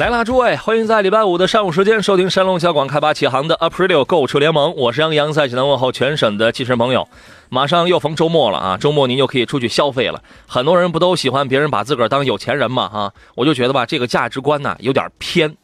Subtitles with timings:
[0.00, 7.06] 来啦，诸位，欢迎在礼拜五的上午时间收听山龙小广开发启航的 Aprilio 购车联盟，我是杨洋，在济南问候全省的汽车朋友。
[7.50, 10.22] 马上又逢周末了啊，周末您就可以出去消费了。
[10.46, 12.88] 很多人不都喜欢别人把自个儿当有钱人吗？
[12.88, 15.54] 哈，我就觉得吧，这个价值观呢有点偏。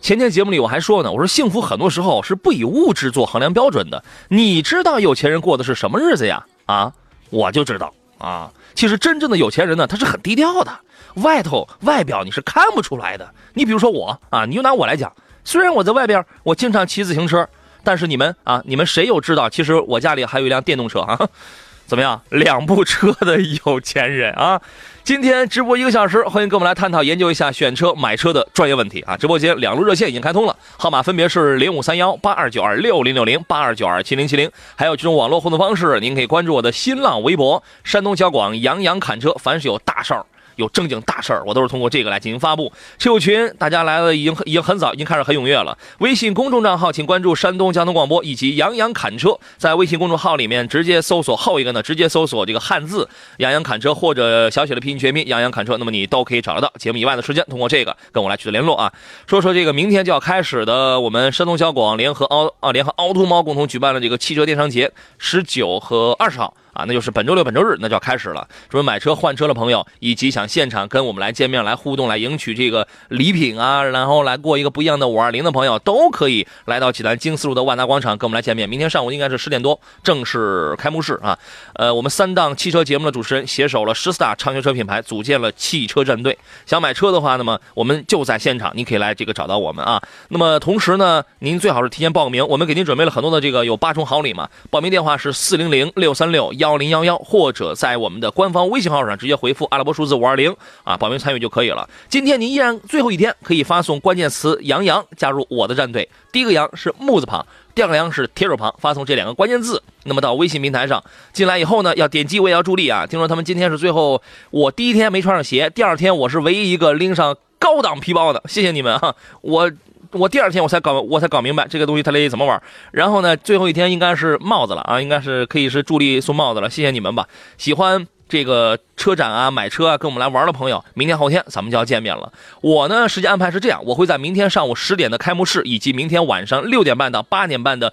[0.00, 4.02] 前天节目里我还说呢，我说幸福很多时候是不以物质做衡量标准的。
[4.28, 6.46] 你知道有钱人过的是什么日子呀？
[6.64, 6.90] 啊，
[7.28, 8.50] 我就知道啊。
[8.74, 10.72] 其实真正的有钱人呢，他是很低调的。
[11.16, 13.28] 外头外表你是看不出来的。
[13.54, 15.12] 你比如说我啊，你就拿我来讲，
[15.44, 17.48] 虽然我在外边我经常骑自行车，
[17.84, 19.50] 但是你们啊，你们谁有知道？
[19.50, 21.18] 其实我家里还有一辆电动车啊，
[21.86, 22.22] 怎么样？
[22.30, 24.60] 两部车的有钱人啊！
[25.04, 29.16] 今天直播一个小时，欢迎跟我们来探讨研究一下选车买车的专业问题啊！
[29.16, 40.24] 直播间两路热线已经开通了，号码分别是零五三幺八二九二六零六零八二九二七零七零，还有这种网络互动方式，您可以关注我的新浪微博山东交广杨洋侃车，凡是有大事儿。
[40.56, 42.72] 有正经大事儿，我都是通过这个来进行发布。
[42.98, 45.76] 车友群大家来了，已经已经很早，已经开始很踊跃了。
[45.98, 53.08] 微信公众账号请关注山东交通广播以及杨洋侃车，在微信公众号里面直接搜索后一个呢，直接搜索这个汉字
[53.38, 56.72] “杨洋侃车”或者小写的拼音全拼“杨洋侃车”，那么你都可以找得到。
[56.78, 58.92] 节目以外的时间，通过这个跟我来取得联络啊。
[59.26, 66.54] 说说这个明天就要开始的，我们山东交广联合凹啊联合凹凸猫共同举办的这个汽车电商节，十九和二十号。
[66.72, 68.48] 啊，那就是本周六、本周日，那就要开始了。
[68.70, 78.66] 准备买车、换车的朋友，以及想现场跟我们来见面、来互动、来赢取这个礼品啊，然后来过一个不一样的五二零的朋友，都可以来到济南京四路的万达广场跟我们来见面。
[78.66, 81.38] 明天上午应该是十点多正式开幕式啊。
[81.74, 86.38] 呃，我们三档汽车节目的主持人携手了十四大畅销车品牌，组建了汽车战队。
[86.64, 90.00] 想买车的话，那么我们就在现场，您可以来这个找到我们啊。
[90.28, 94.48] 那么同时呢，您最好是提前报个名，我们给您准备了很多的这个有八重好礼嘛。
[94.70, 96.50] 报名电话是四零零六三六。
[96.62, 101.90] 幺零幺幺，或者在我们的官方微信号上直接回复阿拉伯数字五二零啊，报名参与就可以了。
[102.08, 106.08] 今天您依然最后一天可以发送关键词“杨洋”加入我的战队。
[106.30, 109.82] 第一个“杨”是木字旁，第二个“杨”是铁手旁，发送这两个关键字。
[110.04, 111.02] 那么到微信平台上
[111.32, 113.04] 进来以后呢，要点击我也要助力啊。
[113.04, 119.72] 听说他们今天是最后，我第一天没穿上鞋，第二天我是唯一一个拎上高档皮包的，谢谢你们啊，我。
[120.12, 122.62] 我第二天我才搞，我才搞明白这个东西它得怎么玩。
[122.90, 126.68] 然后呢，最后一天应该是帽子了啊，应该是可以是助力送帽子了。
[126.70, 127.26] 谢谢你们吧。
[127.58, 132.32] 喜欢这个车展啊、买车啊，跟我们来玩的朋友，明天后天咱们就要见面了。
[132.60, 137.92] 我呢，时间安排是这样，我会在明天上午十点的开幕式，以及明天晚上六点半到八点半的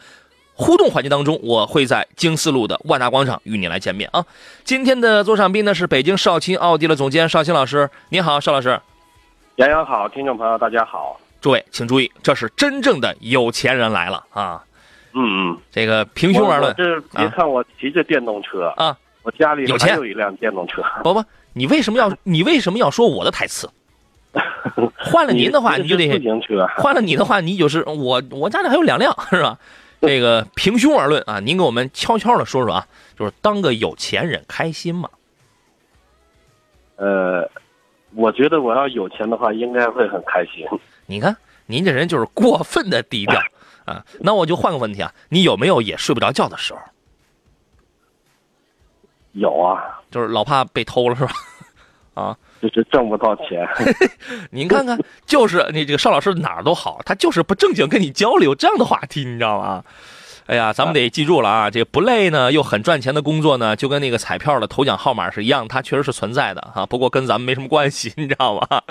[0.53, 4.25] 互动环节当中，我会在京四路的万达广场与你来见面啊。
[4.66, 8.79] 今天的座上宾呢是北京少卿奥迪的总监少青老师，你好，邵老师。
[9.56, 11.19] 杨洋好，听众朋友大家好。
[11.42, 14.64] 诸位请注意，这是真正的有钱人来了啊！
[15.14, 20.84] 嗯嗯，这个平胸而论，这别看我骑着电动车啊，我家里有钱，有一辆电动车。
[21.04, 21.24] 不不，
[21.54, 23.70] 你为什么要 你为什么要说我的台词？
[24.96, 26.68] 换了您的话， 你就得自行车。
[26.78, 29.58] 换了你的话，你就是我，我家里还有两辆， 是吧？
[30.02, 32.86] 这个平胸而论啊，您给我们悄悄的说说啊，
[33.18, 35.10] 就是当个有钱人开心吗？
[36.98, 37.50] 呃，
[38.14, 40.66] 我觉得我要有钱的话，应该会很开心。
[41.09, 43.42] 你看，您这人就是过分的低调
[43.86, 44.06] 啊！
[44.20, 46.80] 那我就换个问题啊，你有没有也睡不着觉的时候？
[49.31, 51.31] 有啊，就是老怕被偷了是吧？
[52.14, 53.68] 啊，就是挣不到钱。
[54.52, 59.84] 您看看，就是你这个邵老师哪儿都好，他就是不正经跟你交流这样的话题，你知道吗？
[60.46, 66.85] 哎呀，咱们得记住了啊，这不累呢又很赚钱的工作呢，就跟那个彩票的头奖号码是一样，它确实是存在的哈。
[66.85, 68.82] 不过跟咱们没什么关系，你知道吗？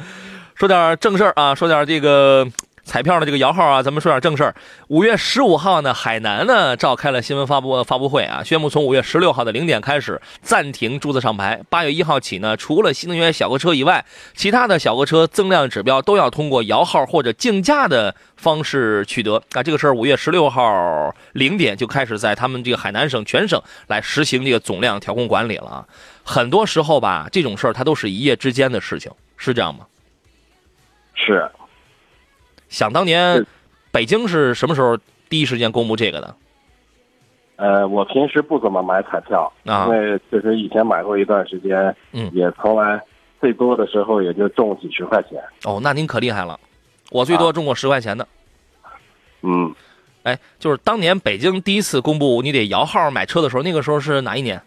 [0.58, 2.44] 说点正事儿啊，说点这个
[2.82, 4.52] 彩票的这个摇号啊，咱们说点正事儿。
[4.88, 11.60] 五月十五号呢，海南呢召开了新闻发布发布会啊，宣布从五月十六号的零点开始暂停注册上牌。
[11.70, 19.40] 八月一号起呢，除了新能源小客车以外，其他的小客车增量指标都要通过摇号或者竞价的方式取得。
[19.52, 25.84] 啊，这个事儿五月十六号零点就开始在他们这个海南省全省来实行这个总量调控管理了啊。
[26.24, 29.86] 很多时候吧，这种事儿它都是一夜之间的事情，是这样吗？
[31.18, 31.50] 是，
[32.68, 33.44] 想当年，
[33.90, 34.96] 北京是什么时候
[35.28, 36.34] 第一时间公布这个的？
[37.56, 43.02] 呃，我平时不怎么买彩票，啊因为确实以前买过一段时间，嗯也从来
[43.40, 45.42] 最多的时候也就中几十块钱。
[45.64, 46.58] 哦，那您可厉害了，
[47.10, 48.26] 我最多中过十块钱的。
[49.42, 49.74] 嗯，
[50.22, 54.62] 哎，就是当年北京第一次公布你得摇号买车的时候，那个时候是哪一年？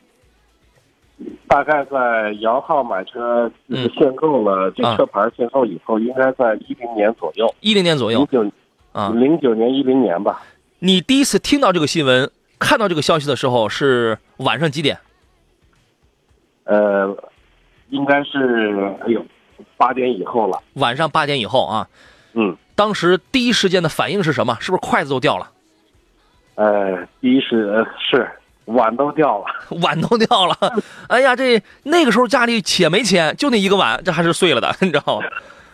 [1.47, 8.51] 大概在摇号买车就是限购了，这啊车牌限购以后，应该在一零年左右，一零年左右零九
[8.91, 9.11] 啊。
[9.15, 10.41] 零九年一零年吧。
[10.79, 14.97] 你第一次听到这个新闻、看到这个消息的时候是晚上几点？
[16.63, 17.15] 呃，
[17.89, 19.25] 应该是哎呦
[19.77, 20.59] 八点以后了。
[20.73, 21.87] 晚上八点以后啊。
[22.33, 24.55] 嗯，当时第一时间的反应是什么？
[24.61, 25.51] 是不是筷子都掉了，
[26.55, 28.25] 呃，第一是呃是
[28.65, 29.45] 碗都掉了。
[29.81, 30.55] 碗都掉了？
[31.07, 35.25] 哎呀，这那个时候家里且没钱，就那一个碗，这还是碎了的， 你知道吗？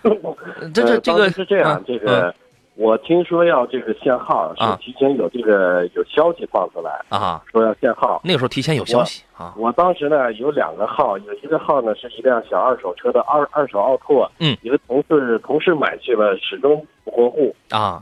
[0.74, 2.34] 这这这个是这样嗯，这个
[2.76, 8.22] 我听说要这个限号，啊是提前有这个有消息放出来，啊，说要限号。
[8.24, 9.54] 那个时候提前有消息啊。
[9.58, 17.54] 我当时呢有两个号，有一个号呢是一辆小二手车的二二手奥拓，嗯，一个同事同事买去了，始终不过户。
[17.72, 18.02] 啊，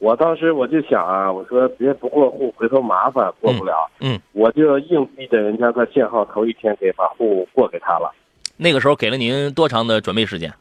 [0.00, 8.10] 我当时我就想啊，我说别不过户，回头麻烦过不了，嗯嗯我就硬逼着人家在限号头一天给把户过给他了。
[8.56, 10.52] 那个时候给了您多长的准备时间？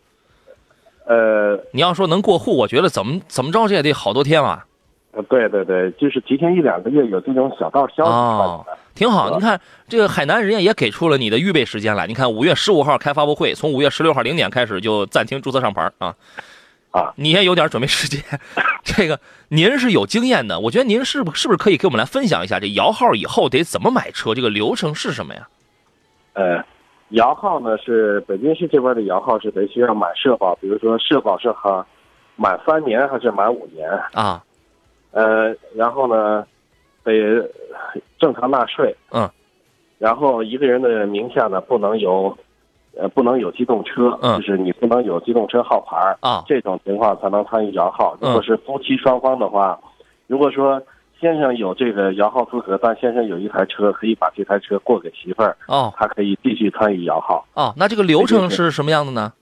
[1.05, 4.65] 呃，你要说能过户，我觉得怎么怎么着这也得好多天啊。
[5.11, 8.69] 呃对对对，就是提前一两个月有这种小道消息。
[8.93, 12.05] 挺好，你看这个海南人家也给出了你的预备时间来。
[12.05, 16.13] 你看五月十五号开发布会，从五月十六号零点开始就暂停注册上牌啊。
[16.91, 18.21] 啊，你也有点准备时间。
[18.95, 19.19] 这个
[19.49, 25.47] 您是有经验的，我觉得您是不是不是可以给我们来分享一下这摇号以后得怎么买车，这个流程是什么呀？
[26.33, 26.63] 呃，
[27.09, 31.85] 摇号呢是北京市这边的摇号是得需要买社保，比如说社保是哈
[32.35, 34.43] 满三年还是满五年，啊，
[35.11, 36.45] 呃，然后呢
[37.03, 37.13] 得
[38.19, 39.29] 正常纳税，嗯，
[39.97, 42.35] 然后一个人的名下呢不能有
[42.97, 48.15] 呃不能有机动车，嗯就是你不能有机动车号牌儿啊这种情况才能参与摇号。
[48.21, 49.79] 嗯如果是夫妻双方的话，
[50.27, 50.81] 如果说
[51.19, 57.45] 先生有这个摇号资格，但先生有一台车，可以把这台车过给媳妇儿，哦他可以继续参与摇号。
[57.53, 59.33] 哦，那这个流程是什么样的呢？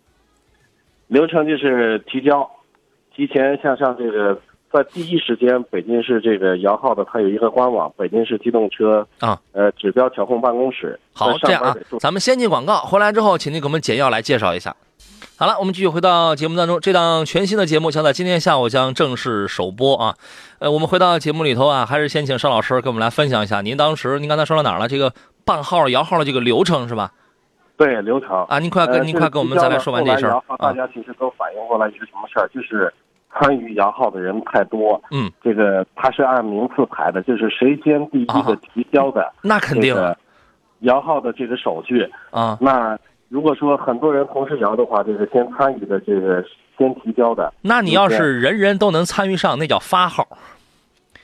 [1.08, 2.50] 流程就是提交，
[3.16, 4.38] 提前向上这个，
[4.72, 11.00] 在第一时间，北京市这个摇号的，它有一个官网，北京市机动车啊，呃，指标调控办公室。
[11.14, 14.76] 好，这样啊咱们先进广告，回来之后，请您给我们简要来介绍一下。
[15.38, 20.16] 好了，我们继续回到节目当中，这档全新的节目将在今天下午将正式首播啊。
[20.60, 24.88] 呃，我们回到节目里头啊，还是先请邵老师给我们来分享一下您当时您刚才说到哪儿了？
[24.88, 25.14] 这个
[25.46, 27.12] 办号摇号的这个流程是吧？
[27.78, 30.74] 对流程啊，您快呃跟您快跟我们再来说完这事儿大啊。
[30.74, 32.92] 家其实都反映过来一个什么事儿，就是
[33.40, 35.02] 参与摇号的人太多。
[35.12, 39.96] 嗯，这个他是按名次排的，就是谁先第一个啊提交的那肯定
[40.80, 42.08] 摇号的这个手续。
[42.32, 42.98] 啊，那
[43.30, 46.44] 如果说很多人同时摇的话，就是先参与的这个
[46.78, 50.26] 先提交的，那你要是人人都能参与上，那叫发号，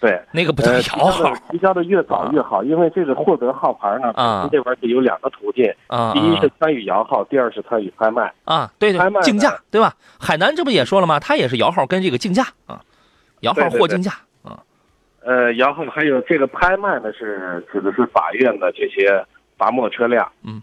[0.03, 6.11] 对，那个不叫摇交号的提交的越早越好，因为这个获得号牌呢，这边就有两个途径，啊。
[6.11, 8.29] 第一是参与摇号，第二是参与拍卖。
[8.43, 9.93] 啊，对拍卖对，竞价对吧？
[10.19, 11.21] 海南这不也说了吗？
[11.21, 12.81] 他也是摇号跟这个竞价啊，
[13.39, 14.11] 摇号或竞价
[14.43, 14.59] 啊。
[15.21, 19.25] 呃，然后还有这个拍卖呢，是指的是法院的这些
[19.57, 20.29] 罚没车辆。
[20.43, 20.61] 嗯，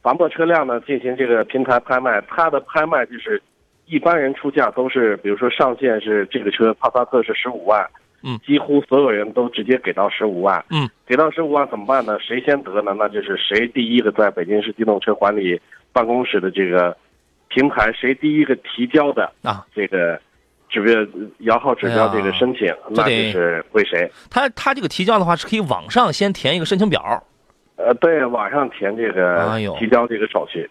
[0.00, 3.42] 罚没车辆呢进行这个平台拍卖，它的拍卖就是
[3.86, 7.84] 一般人出价都是，比如说上限是这个车帕萨特是十五万。
[8.22, 10.64] 嗯，几乎所有人都直接给到十五万。
[10.70, 12.18] 嗯，给到十五万怎么办呢？
[12.20, 12.94] 谁先得呢？
[12.98, 15.60] 那就是谁第一个在北京市机动车管理
[15.92, 16.96] 办公室的这个
[17.48, 20.20] 平台，谁第一个提交的啊，这个
[20.68, 20.94] 指标
[21.38, 24.10] 摇号指标这个申请，那就是归谁。
[24.30, 27.24] 他他这个提交的话是可以网上先填一个申请表，
[27.76, 30.68] 呃，对，网上填这个提交这个手续。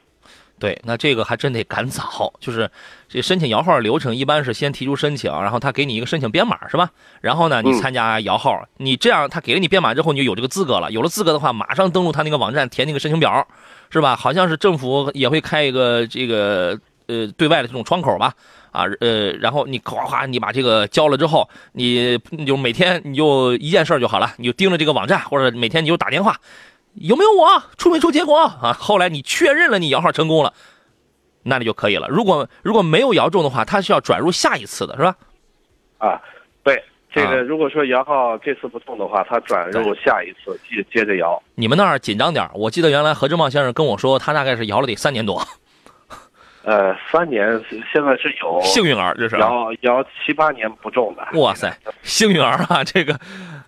[0.59, 2.69] 对，那这个还真得赶早，就是
[3.07, 6.91] 这申请摇号流程一般是先提出申请，然后他给你一个申请编码是吧？
[7.21, 10.91] 然后呢，你嗯参加摇号，你这样他给了你编码之后，你就有这个资格了。
[10.91, 13.47] 有了资格的话，马上登录他那个网站填那个申请表，
[13.89, 14.15] 是吧？
[14.15, 18.33] 好像是政府也会开一个这个呃对外的这种窗口吧。
[18.71, 26.37] 啊，呃，然后你哗哗，你把这个交了之后，你你就每天你就一件事儿就好了，你就盯着这个网站，或者每天你就打电话，
[26.99, 28.73] 有没有我出没出结果啊？
[28.73, 30.53] 后来你确认了你摇号成功了，
[31.43, 32.07] 那你就可以了。
[32.09, 35.15] 如果如果没有摇中的话，它是要转入下一次的，是吧？
[35.97, 36.21] 啊，
[36.63, 41.41] 对，这啊个如果说摇号这次不中的话，他转入下一次接接着摇。
[41.55, 45.41] 你们那儿紧张点儿我记得原来何志茂先生跟我说，他大概是摇了得三年多，
[46.63, 47.47] 呃，三年
[47.91, 49.41] 现在是有幸运儿这是啊。
[49.41, 51.39] 摇摇七八年不中的。
[51.39, 52.83] 哇塞，幸运儿啊！
[52.83, 53.17] 这个，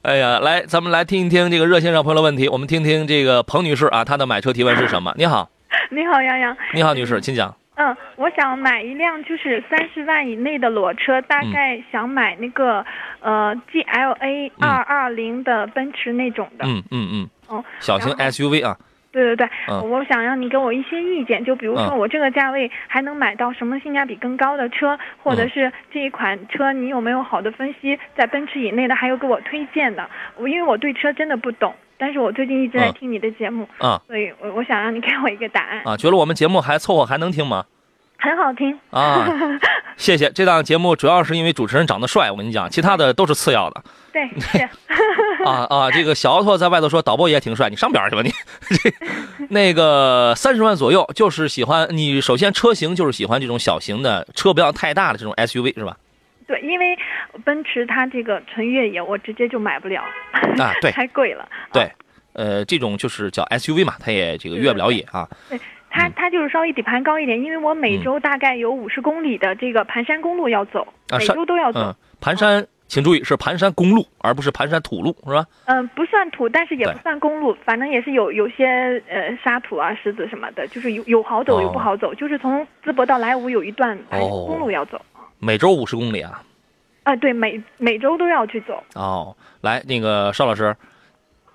[0.04, 2.50] 哎呀，来，咱们来听一听这个热线上朋友的问题。
[2.50, 5.14] 我们听听这个彭女士啊，她的买车提问是什么？
[5.16, 5.48] 你好，
[5.92, 6.58] 你好，杨洋。
[6.74, 7.56] 你好，女士，请讲。
[7.76, 12.84] 嗯，我想买一辆就是三十万以内的裸车，大概想买那个
[13.20, 16.66] 呃 GLA 二二零的奔驰那种的。
[16.66, 17.30] 嗯嗯嗯。
[17.48, 18.76] 哦，小型 SUV 啊。
[19.12, 30.10] 对对对，嗯我想让你给我一些意见，就比如说嗯我这个价位还能买到什么性价比更高的车，或者嗯是这一款车你有没有好的分析，在奔驰以内的还有给我推荐的。
[30.38, 35.82] 我因为我对车真的不懂，但是我最近一直在嗯听你的节目，啊所以我我想让你给我一个答案。
[35.86, 37.66] 啊，觉得我们节目还凑合，还能听吗？
[38.18, 39.26] 很好听，啊，
[39.98, 40.30] 谢谢。
[40.30, 43.84] 这档节目主要是因为主持人长得帅，我跟你讲，其他的都是次要的。
[44.14, 44.70] 对， 是。
[45.46, 48.32] 啊啊，这个小奥拓在外头说导播也挺帅，你上边儿去吧你。
[48.78, 48.94] 这
[49.50, 52.22] 那个三十万左右，就是喜欢你。
[52.22, 55.98] 首先车型就是喜欢这种小型的车，不要太大的这种 SUV 是吧？
[56.48, 56.98] 对，因为
[57.46, 60.02] 奔驰它这个纯越野，我直接就买不了，
[60.60, 61.48] 啊对 太贵了。
[61.72, 61.90] 对，
[62.34, 65.28] 呃，这种就是叫 SUV 嘛，它也这个越不了野啊。
[65.50, 70.86] 对，它它就是稍微底盘高一点，因为我每周大概有五十公里的这个盘山公路要走，
[71.18, 71.80] 每周都要走。
[71.80, 75.46] 嗯，盘山，请注意是盘山公路，而不是盘山土路，是吧？
[75.64, 85.02] 嗯、不算土，但是也不算公路，反正也是有有些呃沙土啊、石子什么的，就是有有好走有不好走，就是从淄博到莱芜有一段公路要走。
[85.40, 86.44] 每周五十公里啊。
[87.04, 88.84] 啊、对，每每周都要去走。
[88.96, 90.76] 哦，来，那个邵老师，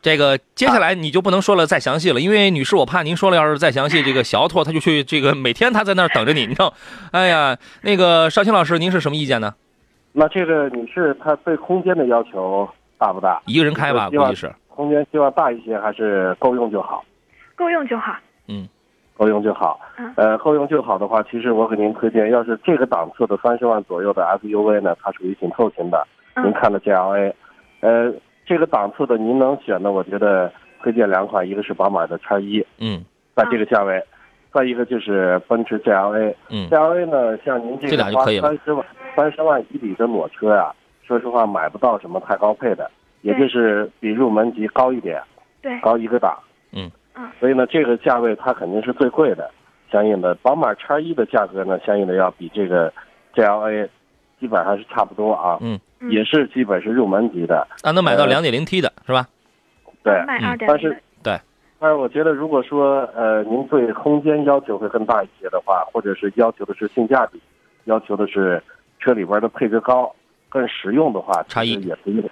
[0.01, 6.73] 这个接下来你就不能说了再详细了，因为女士，我怕您说了要是再详细，这个小奥拓他就去这个每天他在那儿等着你，你知道？
[7.13, 9.55] 哎呀，那个邵青老师，您是什么意见呢？
[10.19, 12.67] 那这个女士她对空间的要求
[12.99, 13.43] 大不大？
[13.45, 14.51] 一个人开吧，希望估计是。
[14.69, 17.05] 空间希望大一些，还是够用就好？
[17.55, 18.17] 够用就好。
[18.49, 18.67] 嗯
[19.19, 20.13] 够用就好嗯。
[20.17, 26.07] 呃，够用就好的话，其实我给您推荐，要是这个档次的三十万左右的 SUV 呢，它属于紧凑型的。
[26.37, 27.33] 您嗯看的 GLA，
[27.81, 28.13] 呃，
[28.47, 30.51] 这个档次的您能选的，我觉得
[30.83, 33.05] 推荐两款，一个是宝马的叉一，嗯
[33.35, 34.03] 在这个价位，
[34.57, 36.35] 再一个就是奔驰 GLA。
[36.49, 40.73] 嗯 GLA 呢，像您这这个花俩就可以三十万三十万以里的裸车呀、
[41.07, 45.21] 说实话买不到什么太高配的，也就是比入门级高一点，
[45.61, 46.39] 对，高一个档。
[46.73, 49.51] 嗯嗯所以呢，这个价位它肯定是最贵的，
[49.93, 52.91] 相应的，宝马叉一的价格呢，相应的要比这个
[53.35, 53.87] GLA
[54.41, 59.27] 基本上是差不多啊，嗯，嗯也是基本是入门级的，啊，能买到呃两点零 T 的是吧？
[60.03, 60.15] 对。
[60.27, 61.01] 卖嗯二点零但是的。
[61.79, 67.41] 但是我觉得，如果说呃您对空间要求会更大一些的话，或者是要求的是性价比，
[67.85, 68.63] 要求的是
[68.99, 70.15] 车里边的配置高、
[70.49, 72.25] 更实用的话，差异也可以，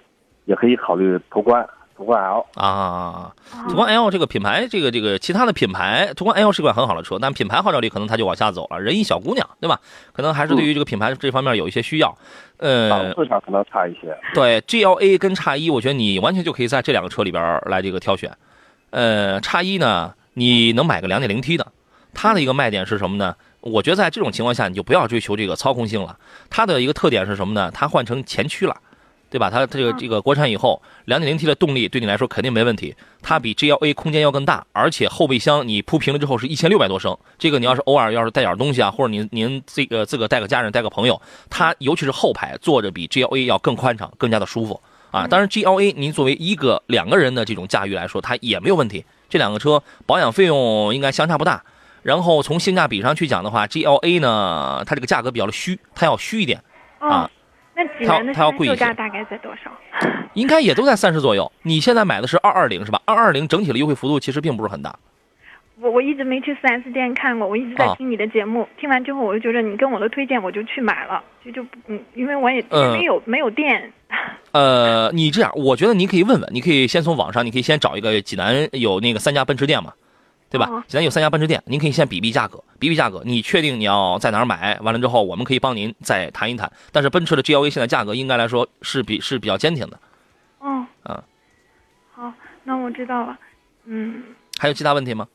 [0.47, 2.47] 也可以考虑途观、途观 L。
[2.55, 3.33] 啊，哦
[3.69, 8.81] 途观 L 这个品牌，这个这个其他的品牌，途观 L 是一款很好的车，但品牌号召力可能它就往下走了。
[8.81, 9.79] 人一小姑娘，对吧？
[10.15, 12.17] 可能还是对于这个品牌这方面有一些需要。
[12.57, 14.17] 呃档，次上可能差一些。
[14.33, 18.31] 对，GLA 跟叉一，我觉得你完全就可以在这两个车里边来这个挑选。
[18.95, 21.67] 呃，叉一呢，你能买个两点零 T 的，
[22.15, 23.35] 它的一个卖点是什么呢？
[23.61, 26.17] 我觉得在这种情况下，你就不要追求这个操控性了。
[26.49, 27.73] 它的一个特点是什么呢？
[27.75, 28.77] 它换成前驱了，
[29.31, 29.51] 对吧？
[29.51, 32.95] 它这个嗯这个国产以后，两点零 T 的动力对你来说肯定没问题。
[33.21, 37.19] 它比 GLA 空间要更大，而且后备箱你铺平了之后是一千六百多升。
[37.37, 41.21] 这个你要是偶尔要是带点东西啊，或者您您这个自个带个家人带个朋友，
[41.51, 44.81] 它尤其是后排坐着比 GLA 要更宽敞，更加的舒服
[45.14, 45.26] 啊。
[45.28, 49.04] 当然 GLA 您作为一个两个人的这种驾驭来说，它也没有问题。
[49.28, 51.62] 这两个车保养费用应该相差不大。
[52.02, 56.62] 然后从性价比上去讲的话，GLA 呢，它这个价格比较的虚，它要虚一点，
[57.00, 57.30] 哦啊，
[57.75, 59.71] 那济它它要贵一些售价大概在多少？
[60.35, 61.50] 应该也都在三十左右。
[61.62, 63.00] 你现在买的是二二零是吧？
[63.06, 64.94] 二二零整体的优惠幅度其实并不是很大。
[65.85, 68.67] 我我一直没去 4S 店看过，我一直在啊听你的节目。
[68.81, 73.93] 听完之后，我就觉得你跟我的推荐，我就去买了，就就嗯，因为我也嗯没有、没有店。
[74.53, 79.93] 呃，你这样，我觉得你可以问问，你可以先从网上，你可以先找一个济南有那个三家奔驰店嘛，
[80.49, 80.67] 对吧？
[80.71, 84.79] 哦济南有三家奔驰店，您可以先比比价格，比比价格，你确定你要在哪儿买？
[84.81, 86.73] 完了之后，我们可以帮您再谈一谈。
[86.93, 90.00] 但是奔驰的 GLA 现在价格应该来说是比是比较坚挺的。
[90.61, 91.23] 哦，啊，
[92.14, 93.38] 好，那我知道了。
[93.85, 94.23] 嗯
[94.59, 95.29] 还有其他问题吗？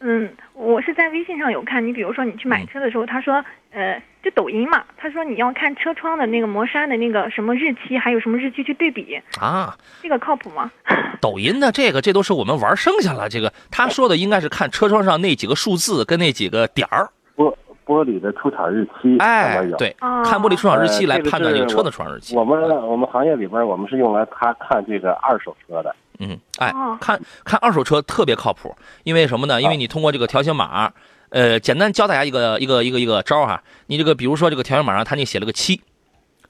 [0.00, 10.70] 嗯，我是在微信上有看你，比如说你去买车的时候，他说呃，就抖音嘛，他说你要看车窗的那个磨砂的那个什么日期，还有什么日期去对比，啊，这个靠谱吗？
[11.20, 13.28] 抖音的这个，这都是我们玩剩下了。
[13.28, 17.52] 这个他说的应该是看车窗上那几个数字跟那几个点儿，玻
[17.84, 22.36] 玻璃的出厂日期哎。，对，哦看玻璃出厂日期来判断这个车的出厂日期。
[22.36, 25.92] 我们我们行业里边，我们是用来他看这个二手车的。
[26.18, 29.60] 嗯，哎哦，看看二手车特别靠谱，因为什么呢？
[29.62, 30.92] 因为你通过这个条形码，
[31.30, 33.62] 呃，简单教大家一个一个一个一个招儿哈。
[33.86, 35.80] 你这个比如说这个条形码上它那写了个七，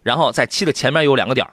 [0.02, 1.52] 然后在七的前面有两个点儿，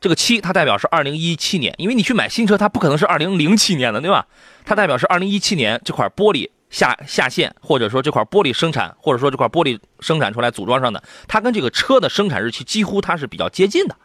[0.00, 4.26] 这个七它代表是二零一七年，因为你去买新车，它不可能是二零零七年的，对吧？
[4.64, 13.96] 它代表是二零一七年这块玻璃下下线，或者说这块玻璃生产，或者说这块玻璃生产出来组装上的，它跟这个车的生产日期几乎它是比较接近的。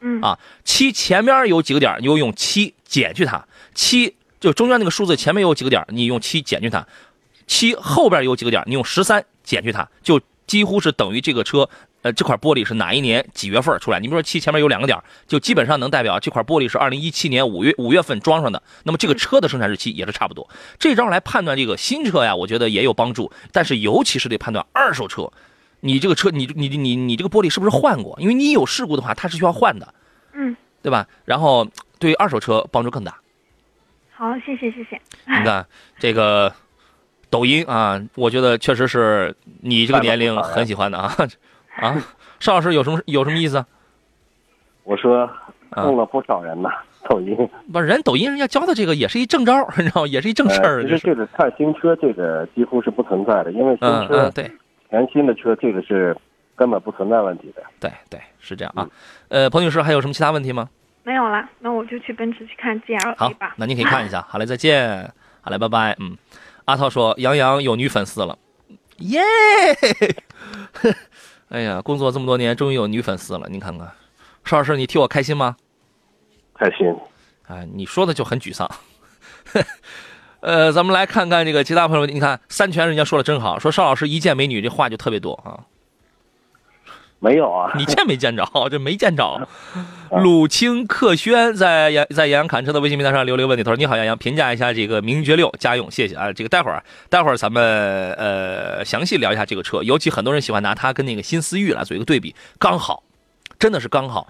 [0.00, 6.82] 嗯啊，七前面有几个点，你就用七减去它；七就中间那个数字前面有几个点，你用七减去它；
[7.46, 11.68] 七后边有几个点，你用十三减去它，就几乎是等于这个车，
[12.02, 13.98] 呃，这块玻璃是哪一年几月份出来？
[13.98, 18.62] 你比如说七前面有两个点，就基本上能代表这块玻璃是二零一七年五月五月份装上的。
[18.84, 20.48] 那么这个车的生产日期也是差不多。
[20.78, 25.30] 这招来判断这个新车呀，我觉得也有帮助，但是尤其是得判断二手车。
[25.80, 28.16] 你这个车，你你你你这个玻璃是不是换过？
[28.20, 29.94] 因为你有事故的话，它是需要换的，
[30.32, 31.06] 嗯，对吧？
[31.24, 31.66] 然后
[31.98, 33.18] 对于二手车帮助更大。
[34.10, 35.00] 好，谢谢谢谢。
[35.26, 35.64] 你看
[35.98, 36.52] 这个
[37.30, 41.14] 抖音啊，我觉得确实是你这个年龄很喜欢的啊
[41.76, 41.96] 啊！
[42.40, 43.64] 邵老师有什么有什么意思？
[44.82, 45.28] 我说
[45.70, 46.70] 坑了不少人呐，
[47.08, 47.36] 抖音。
[47.72, 50.08] 不是人抖音人家教的这个也是一正招，你知道吗？
[50.08, 50.82] 也是一正事儿。
[50.82, 54.50] 其实这个看新车，这个几乎是不存在的，因为新嗯车嗯对。
[54.90, 56.16] 全新的车，这个是
[56.56, 57.62] 根本不存在问题的。
[57.80, 58.88] 对对，是这样啊。
[59.28, 60.68] 呃，彭女士还有什么其他问题吗？
[61.04, 64.20] 没有了，那我就去奔驰去看 GLA 好吧。，那您可以看一下。
[64.28, 65.10] 好嘞，再见。
[65.40, 65.96] 好嘞，拜拜。
[66.00, 66.16] 嗯，
[66.66, 68.36] 阿涛说杨洋有女粉丝了，
[68.98, 69.22] 耶！
[71.48, 73.48] 哎呀，工作这么多年，终于有女粉丝了。
[73.48, 73.90] 您看看，
[74.44, 75.56] 邵老师，你替我开心吗？
[76.54, 76.94] 开心。
[77.46, 78.70] 哎，你说的就很沮丧。
[80.40, 85.66] 呃，咱们来看看这个其他朋友，你看三全人家说的真好，说邵老师一见美女这话就特别多啊。
[87.20, 88.48] 没有啊，你见没见着？
[88.70, 89.48] 这没见着。
[90.22, 96.32] 鲁清克轩在杨在杨洋侃车的微信平台上留了一个问题，他说：“你好，杨洋，评价一下这个名爵六家用，谢谢啊。
[96.32, 103.02] 这个待会儿待会儿咱们呃详细聊一下这个车，尤其很多人喜欢拿它跟那个新思域来做一个对比，刚好，
[103.58, 104.28] 真的是刚好。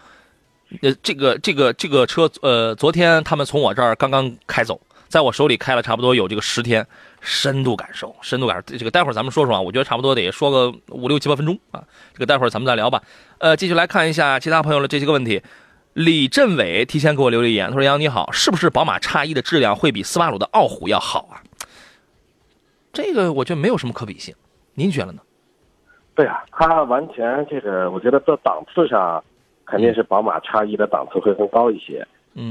[0.83, 6.87] 呃，这个这个这个车呃，昨天他们从我这儿刚刚开走，在我手里开了差不多有这个十天，
[7.21, 8.77] 深度感受，深度感受。
[8.77, 11.83] 这个待会儿咱们说说啊，我觉得差不多得说个五六七八分钟啊。
[12.13, 13.03] 这个待会儿咱们再聊吧。
[13.39, 15.43] 呃，继续来看一下其他朋友的这些个问题。
[15.95, 21.43] 李振伟提前给我留了一言，他说：“杨你好，是不是宝马 X 一的质量会比斯巴鲁的傲虎要好啊？”
[22.93, 24.35] 这个我觉得没有什么可比性，
[24.75, 25.21] 您觉得呢？
[26.15, 29.25] 对啊，它完全这个，我觉得在档次上
[29.65, 32.07] 肯定是宝马 X 一的档次会更高一些。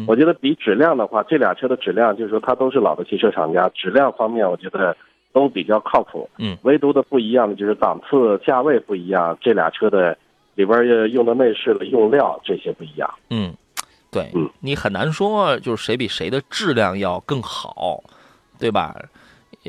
[0.08, 4.96] 我觉得比质量的话，这俩车的质量，就是说它都是老的汽车厂家，质量方面我觉得
[5.32, 6.30] 都比较靠谱。
[6.38, 10.18] 嗯，唯独的不一样的就是档次、价位不一样，这俩车的
[10.56, 13.10] 里边儿用的内饰的用料这些不一样。
[13.30, 13.54] 嗯，
[14.12, 18.04] 对嗯你很难说就是谁比谁的质量要更好，
[18.60, 18.96] 对吧？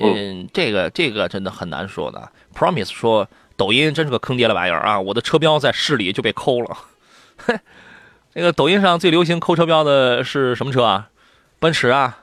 [0.00, 2.30] 嗯，这个这个真的很难说的。
[2.54, 5.00] Promise 说抖音真是个坑爹的玩意儿啊！
[5.00, 6.76] 我的车标在市里就被抠了。
[8.34, 11.08] 那，个抖音上最流行抠车标的是什么车啊？
[11.58, 12.18] 奔驰啊，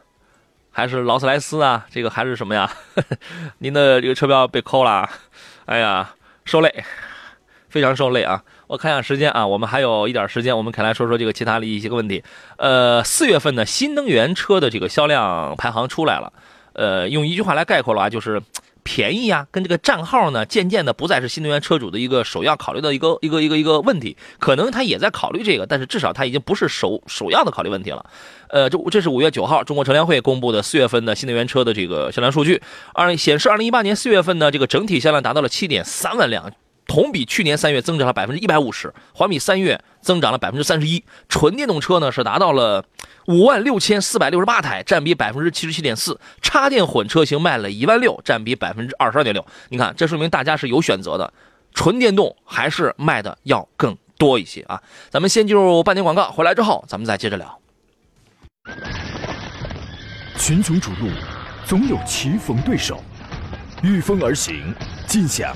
[0.71, 1.85] 还是劳斯莱斯啊？
[1.91, 2.71] 这个还是什么呀？
[3.59, 5.09] 您的这个车标被抠了，
[5.65, 6.15] 哎呀，
[6.45, 6.83] 受累，
[7.67, 8.43] 非常受累啊！
[8.67, 12.23] 我看一下时间啊，我们还有一点时间，我们可以来说说这个其他的一些个问题。
[12.57, 16.31] 呃，四月份的新能源车的这个销量排行出来了，
[16.73, 18.41] 呃，用一句话来概括的话，就是
[18.85, 24.15] 便宜呀，跟这个账号呢，渐渐的不再是新能源车主的一个首要考虑的一个一个一个一个问题。
[24.39, 28.05] 可能他也在考虑这个，但是至少他已经不是首首要的考虑问题了。
[28.49, 32.61] 呃，这这是五月九号中国车联会公布的四月份的新能源车的这个销量数据，
[32.93, 36.53] 二显示二零一八年四月份呢，这个整体销量达到了七点三万辆。
[36.87, 41.03] 同比去年三月增长了百分之一百五十，环比三月增长了百分之三十一。
[41.27, 42.85] 纯电动车呢是达到了
[43.27, 46.19] 五万六千四百六十八台，占比百分之七十七点四。
[46.41, 49.45] 插电混车型卖了一万六，占比百分之二十二点六。
[49.69, 51.33] 你看，这说明大家是有选择的，
[51.73, 54.81] 纯电动还是卖的要更多一些啊。
[55.09, 57.59] 咱们先进入半点广告，回来之后咱们再接着聊。
[60.37, 61.09] 群雄逐鹿，
[61.65, 63.03] 总有棋逢对手，
[63.81, 64.73] 御风而行，
[65.07, 65.55] 尽享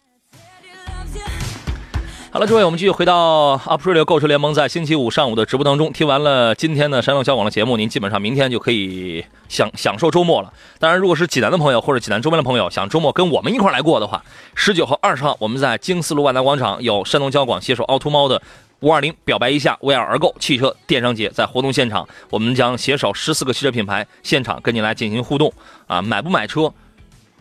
[2.33, 5.91] 好了，诸位，我们继续回到 Up Radio 购车联盟在星期五上午的直播当中。
[5.91, 10.53] 听完了今天的山东交广的节目，您基本上明天就可以享享受周末了。
[10.79, 14.23] 当然，如果是济南的朋友或者济南周边的朋友想周末跟我们一块来过的话，
[14.55, 18.41] 十九号、二十号我们在京四路万达广场有山东交广携手凹凸猫的
[18.79, 25.51] 五二零表白一下，为爱而购汽车电商节在活动现场，我们将携手十四个汽车品牌，现场跟你来进行互动
[25.85, 26.01] 啊！
[26.01, 26.73] 买不买车？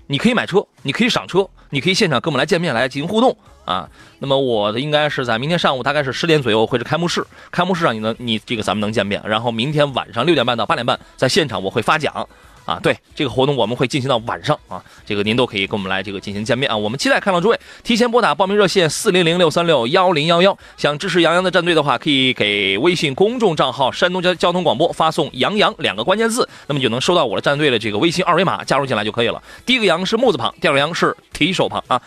[0.08, 3.88] 你可以买车，你可以赏车，你可以现场跟我们来见面来进行互动啊！
[4.18, 12.28] 那么我的应该是在明天上午大概是十点左右会是开幕式，开幕式上你能你这个咱们能见面，然后明天晚上六点半到八点半在现场我会发奖。
[12.70, 29.42] 啊，对这个活动我们会进行到晚上啊，这个您都可以跟我们来这个进行见面啊，我们期待看到诸位，提前拨打报名热线四零零六三六幺零幺幺，想支持杨洋的战队的话，可以给微信公众账号山东交交通广播发送“杨洋”两个关键字，那么就能收到我的战队的这个微信二维码，加入进来就可以了。
[29.66, 32.00] 第一个杨是木字旁，第二个杨是提手旁啊。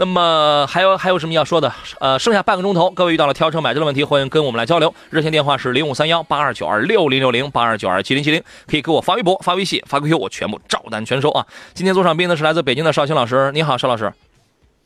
[0.00, 1.70] 那么还有还有什么要说的？
[1.98, 4.94] 呃，剩下半个钟头，各位遇到了挑车买车的问题，欢迎跟我们来交流。
[5.10, 11.44] 热线电话是零五三幺八二九二六零六零八二九二七零七零，可以给我发微博、发微信、发 QQ，我全部照单全收啊。
[11.74, 14.10] 今天坐上宾的是来自北京的邵青老师，你好，邵老师。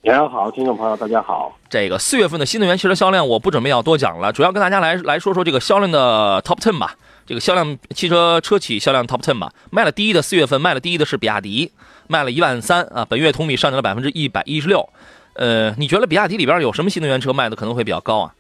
[0.03, 1.57] 杨洋好，听众朋友大家好。
[1.70, 6.96] 这个四月份的新能源汽车销量，我不准备要多讲了，主要跟大家来来说说这个销量的 Top Ten 吧。
[7.24, 11.70] 这个销量汽车车企销量 Top Ten 吧，卖了第一的四月份卖了第一的是比亚迪，
[12.09, 14.88] 卖了一万三啊，本月同比上涨了百分之一百一十六。
[15.35, 18.35] 呃，你觉得比亚迪里边有什么新能源车卖的可能会比较高啊？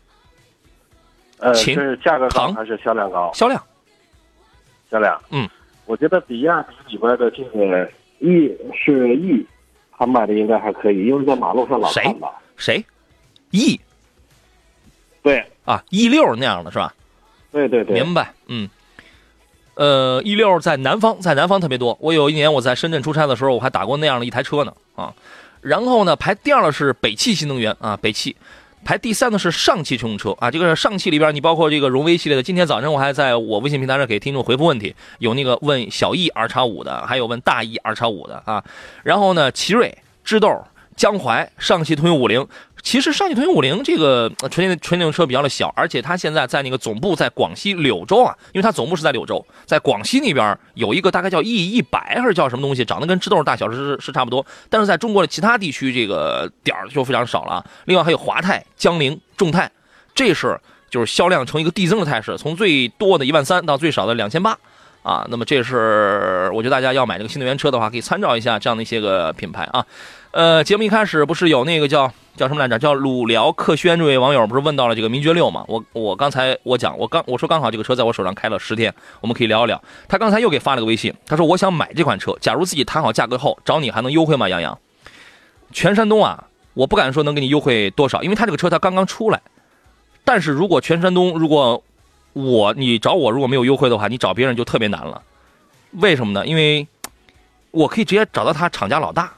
[1.38, 3.30] 呃，秦是价格高还是销量高？
[3.34, 3.60] 销量，
[4.90, 5.48] 销量，嗯，
[5.86, 9.44] 我觉得比亚迪里边的这个 E 是 E，
[9.98, 12.32] 它卖的应该还可以，因为在马路上老谁看到。
[12.56, 12.84] 谁
[13.50, 13.80] ？E
[15.22, 16.94] 对啊，E 六那样的是吧？
[17.50, 18.68] 对对对，明白，嗯。
[19.74, 21.96] 呃，E 六在南方，在南方特别多。
[22.00, 25.12] 我有一年我在深圳出差的时候，我还打过那样的一台车呢啊。
[25.60, 28.36] 然后呢，排第二的是北汽新能源啊，北汽。
[28.84, 32.42] 排第三的是上汽乘用车啊，这个上汽里边，你包括这个荣威系列的。
[32.42, 38.62] 今天早晨我还在我微信平台上给听众回复问题，有那个问小 E R 叉五的，还有问大 E R 叉五的啊。
[39.02, 40.62] 然后呢，奇瑞、智斗、
[40.96, 42.46] 江淮、上汽通用五菱。
[42.82, 57.64] 其实上汽通用五菱这个纯电纯电动车比较的小，而且它现在在那个总部在广西柳州啊，因为它总部是在柳州，在广西那边有一个大概叫 E 一百还是叫什么东西，长得跟智斗大小是是差不多，但是在中国的其他地区这个点儿就非常少了。
[57.86, 59.70] 另外还有华泰、江铃、众泰，
[60.14, 64.54] 这是就是销量呈一个递增的态势，从最多的一万三到最少的两千八。
[65.02, 69.84] 啊，那么这是我觉得大家要买这个新能源车的话，可以参照一下这样的一些个品牌啊。
[70.34, 72.76] 呃，节目一开始不是有那个叫叫什么来着？
[72.76, 75.64] 叫鲁辽克轩这位网友不是问到了这个名爵六嘛？
[75.68, 79.80] 我我刚才我讲我刚我说刚好这个车在我手上开了十天，我们可以聊一聊。
[80.08, 84.48] 他刚才又给发了个微信，他说我想买这款车，假如自己谈好价格后找你还能优惠吗？
[84.48, 84.76] 杨洋，
[85.70, 89.40] 全山东啊，我不敢说能给你优惠多少，因为他这个车他刚刚出来。
[90.24, 91.80] 但是如果全山东如果
[92.32, 95.22] 我你找我如果没有优惠的话，你找别人就特别难了。
[95.92, 96.44] 为什么呢？
[96.44, 96.88] 因为
[97.70, 99.32] 我可以直接找到他厂家老大。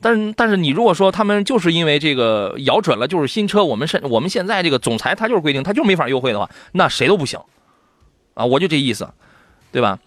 [0.00, 7.40] 但但是你如果说他们就是因为这个咬准了就是新车，我们现我们现在这个总裁他就是规定他就没法优惠的话，那谁都不行
[8.34, 8.44] 啊！
[8.44, 9.08] 我就这意思，
[9.72, 9.98] 对吧？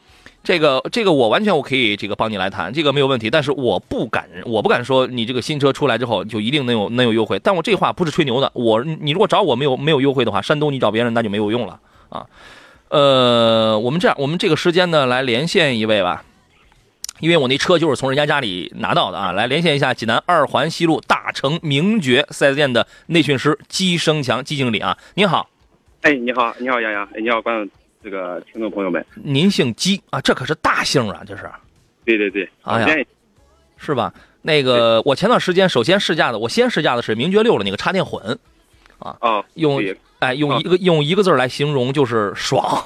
[0.41, 3.29] 这个这个我完全我可以这个帮你来谈，这个没有问题。
[3.29, 7.37] 但是我不敢我不敢说你这个新车出来之后就一定能有能有优惠。
[7.39, 12.25] 但我这话不是吹牛的，我你如果找我没有没有优惠的话，山东你找别人那就没有用了啊。
[12.87, 16.23] 呃，我们这样，我们这个时间呢来连线一位吧。
[17.19, 25.49] 因为我那车就是从人家家里拿到的啊，来连线一下济南二环西路大成名爵四 S 店的内训师姬生强姬经理啊，您好，
[26.01, 27.69] 哎，你好，你好，杨洋，哎，你好，观众
[28.03, 30.01] 这个听众朋友们，您姓姬？
[30.09, 31.49] 啊，这可是大姓啊，这是，
[32.05, 33.05] 对对对，哎呀。
[33.81, 34.13] 是吧？
[34.41, 38.37] 那个我前段时间首先试驾的，我先试驾的是名爵六的那个插电混，
[38.97, 39.81] 啊，用
[40.19, 42.83] 哎用一个用一个字来形容就是爽，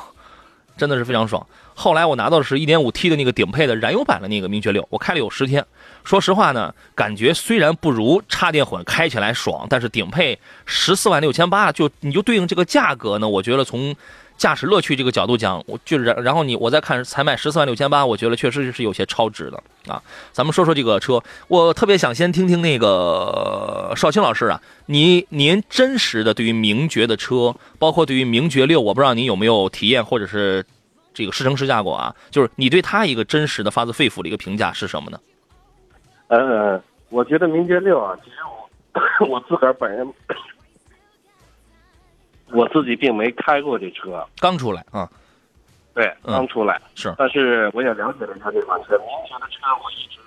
[0.77, 1.43] 真的是非常爽。
[1.75, 5.65] 后来我拿到的是 1.5T 的那个顶配的燃油版的那个名爵六，我开了有十天。
[6.03, 13.95] 说实话呢，感觉虽然不如插电混开起来爽，但是顶配十四万六千八，就你就对应这个价格呢，我觉得从
[14.37, 20.01] 驾驶乐趣这个角度讲，我就然然后你我再看才卖十四万六千八，我觉得确实是有些超值的啊。
[20.33, 30.65] 咱们说说这个车，我特别想先听听那个邵青老师啊，你您真实的对于名爵的车，包括对于名爵六，我不知道您有没有体验或者是
[31.13, 32.15] 这个试乘试驾过啊？
[32.31, 35.19] 就是你对他一个真实的发自肺腑的一个评价是什么呢？
[36.27, 38.37] 呃，我觉得名爵六啊，其实
[39.21, 40.11] 我 我自个儿本人
[42.51, 45.09] 我自己并没开过这车，刚出来啊，
[45.93, 48.97] 对，嗯刚出来，是但是我也了解了一下这款车。
[48.97, 50.19] 名爵的车，我一直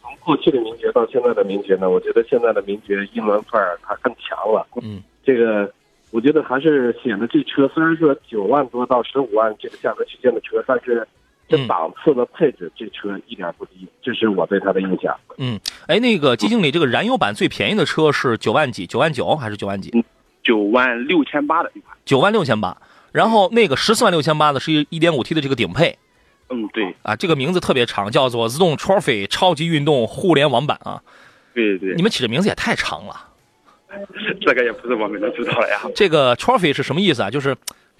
[0.00, 4.66] 从过去的名爵到现在的名爵呢，我觉得现在的名爵英伦范儿它更强了。
[4.82, 5.72] 嗯，这个
[6.10, 11.06] 我觉得还是显得这车虽然说九万多到十五万这个价格区间的车，但是
[11.48, 15.14] 这嗯档次的配置，这车一点不低，这是我对它的印象。
[15.38, 18.86] 嗯，哎，那个季经理，这个燃油版最便宜的车是九万几？
[18.86, 19.92] 九万九还是九万几？
[20.42, 21.96] 九万六千八的一款。
[22.04, 22.76] 九万六千八。
[23.12, 25.98] 然后那个十四万六千八的是一点五 T 的这个顶配
[26.48, 31.02] 嗯，对啊，这个名字特别长，叫做自动 Trophy 超级运动互联网版啊。
[31.52, 33.25] 对对你，们起的名字也太长了。
[34.40, 35.80] 这个也不是我们能知道的呀。
[35.94, 37.30] 这个 Trophy 是什么意思啊？
[37.30, 37.56] 就是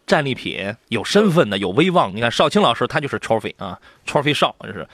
[0.06, 2.14] 战利品，有身份的，有威望。
[2.14, 4.86] 你看邵青老师他就是 Trophy 啊，Trophy 少就是。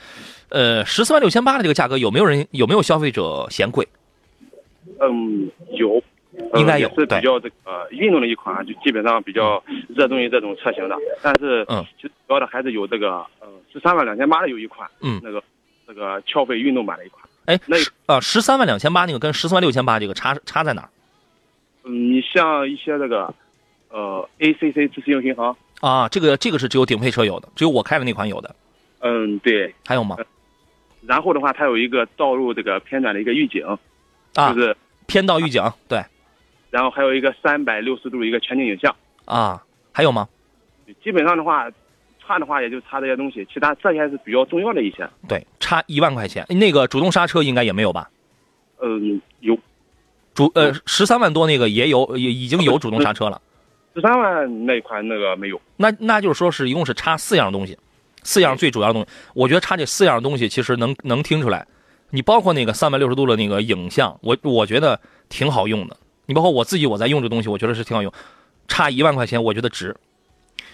[0.49, 3.87] 呃，十四万六千八的这个价格，有没有人有没有消费者嫌贵？
[4.99, 5.99] 嗯，有，
[6.51, 9.63] 呃应该有也是比较这个呃运动的一款，就基本上比较
[9.95, 10.95] 热衷于这种车型的。
[11.23, 15.41] 但是，嗯，其实主要的还是有这个呃十三万两千八的有一款，嗯那个
[15.87, 17.25] 这个翘飞运动版的一款。
[17.45, 20.89] 哎，那十啊，十三万两千八那个跟十四万六千八这个差差在哪儿
[21.83, 23.33] 嗯，你像一些这个
[23.89, 26.07] 呃 ACC 自适应巡航，啊？
[26.09, 28.55] 这个这个是只有顶配车有的，只有我开的那款有的，
[28.99, 29.73] 嗯，对。
[29.85, 30.17] 还有吗？
[31.05, 33.61] 然后的话，它有一个道路这个偏转的一个预警，
[34.35, 36.01] 啊就，是偏道预警，对
[36.71, 38.95] 然后还有一个三百六十度一个全景影像。
[39.25, 40.27] 啊，还有吗？
[41.03, 41.69] 基本上的话，
[42.25, 45.05] 差的话也就差这些东西，其他这些是比较重要的一些。
[45.27, 46.45] 对，差一万块钱。
[46.49, 48.09] 那个主动刹车应该也没有吧？
[48.81, 49.57] 嗯，有
[50.33, 53.41] 主呃十三万多那个也有，也已经有主动刹车了。
[53.95, 55.61] 十三万那款那个没有。
[55.77, 57.77] 那那就是说是一共是差四样东西，
[58.23, 59.07] 四样最主要的东西。
[59.35, 61.67] 我觉得差这四样东西其实能能听出来，
[62.09, 65.95] 你包括那个三百六十度的那个影像，我我觉得挺好用的。
[66.25, 68.11] 你包括我自己我在用这东西，我觉得是挺好用，
[68.67, 69.95] 差一万块钱我觉得值。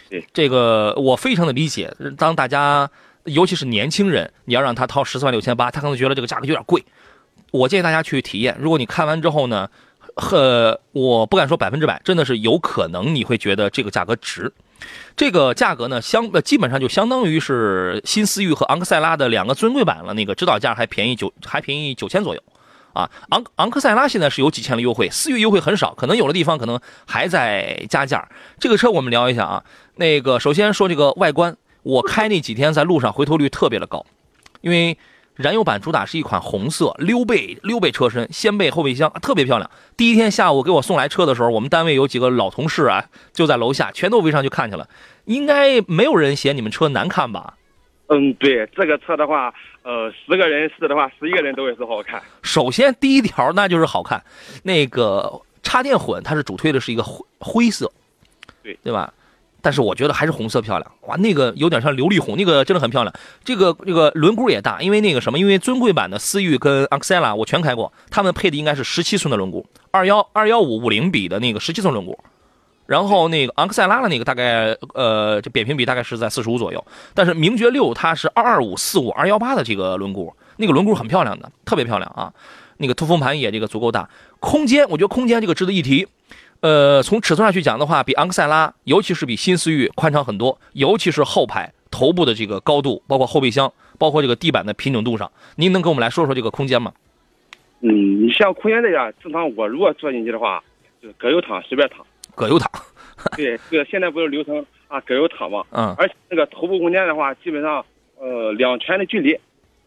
[0.09, 1.93] 对，这个我非常的理解。
[2.17, 2.89] 当大家
[3.25, 6.81] 尤其是年轻人，你要让他掏十四万六千八，他可能觉得这个价格有点贵。
[7.51, 8.57] 我建议大家去体验。
[8.59, 9.69] 如果你看完之后呢，
[10.15, 14.51] 呃，我不敢说百分之百，真的是有可能你会觉得这个价格值。
[15.15, 22.41] 这个价格呢，相呃基本上就相当于是新思域和昂克赛拉的两个尊贵版了，那个指导价还便宜九还便宜九千左右。
[22.93, 28.27] 啊，昂昂克赛拉现在是有几千的优惠，思域优惠很少，可能有的地方可能还在加价。
[28.59, 29.63] 这个车我们聊一下啊，
[29.95, 34.05] 那个首先说这个外观，我开那几天在路上回头率特别的高，
[34.61, 34.97] 因为
[35.39, 39.71] 燃油版主打是一款红色溜背溜背车身，掀背后备箱特别漂亮。
[39.95, 44.89] 第一天下午给我送来车的时候，我们单位有几个老同事啊，就在楼下全都围上去看去了，
[45.23, 47.53] 应该没有人嫌你们车难看吧？
[48.07, 52.21] 嗯，对，这个车的话，呃，十个人试的话，十一个人都会说好看。
[52.41, 54.21] 首先第一条那就是好看，
[54.63, 57.89] 那个插电混它是主推的是一个灰灰色，
[58.61, 59.13] 对对吧？
[59.61, 63.13] 但是我觉得还是红色漂亮，哇，那个有点像琉璃红，那个真的很漂亮。
[63.43, 72.17] 这个这个轮毂也大，因为那个什么，因为尊贵版的思域跟昂克赛拉我全开过，他们配的应该是十七寸的轮毂，二幺二幺五五零比的那个十七寸轮毂。
[72.85, 82.33] 然后那个昂克赛拉的那个大概呃，这扁平比大概是在四十五左右，但是名爵六它是二二五四五二幺八的这个轮毂，那个轮毂很漂亮的，特别漂亮啊。
[82.77, 86.07] 那个通风盘也这个足够大，空间我觉得空间这个值得一提。
[86.61, 96.91] 呃，从尺寸上去讲的话，比昂克赛拉，尤其是比新思域宽敞很多，尤其是后排头部的这个高度，包括后备箱，包括这个地板的平整度上，您能给我们来说说这个空间吗？
[97.81, 100.61] 嗯，你像空间这样，正常我如果坐进去的话，
[101.01, 102.05] 就是葛优躺随便躺。
[102.35, 102.69] 葛优躺，
[103.37, 105.63] 对，这个现在不是流行啊，葛优躺嘛。
[105.71, 107.85] 嗯，而且那个头部空间的话，基本上
[108.17, 109.37] 呃两拳的距离。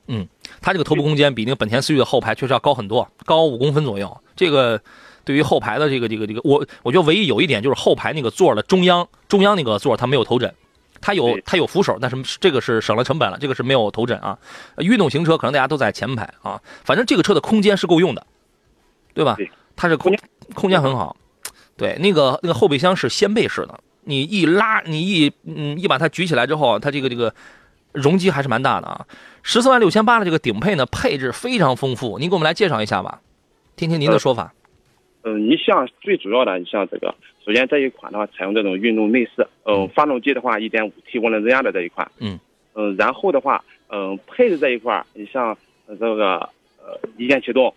[0.08, 0.26] 嗯
[0.61, 4.20] 它这个头部空间比那个本田思域的后排确实要高很多，高五公分左右。
[4.35, 4.80] 这个
[5.24, 10.52] 对于后排的这个这个这个，我我觉得唯一有一点就是后排那个座的中央中央那个座它没有头枕，
[11.00, 14.38] 它有它有扶手，但是这个是省了成本了，这个是没有头枕啊。
[14.74, 18.26] 呃运动型车可能大家都在前排啊，反正这个车的空间是够用的，
[19.14, 19.50] 对吧对？
[19.76, 20.20] 它是空空
[20.54, 21.16] 空间很好，
[21.76, 27.35] 对，那个那个后备箱是掀背式的，你一拉，你一嗯一把它举起来之后，它这个这个
[27.92, 29.06] 容积还是蛮大的啊。
[29.42, 33.20] 十四万六千八的这个顶配呢，配置非常丰富，您给我们来介绍一下吧，
[33.76, 34.52] 听听您的说法。
[35.24, 42.38] 嗯，你像最主要的，你像这个，首先这一款的话，采用这种运动内饰，嗯，发动机的话，一点五 T 涡轮增压的这一款，嗯，
[42.74, 45.56] 嗯，然后的话，嗯，配置这一块儿，你像
[45.87, 46.38] 呃这个
[46.78, 47.72] 呃一键启动，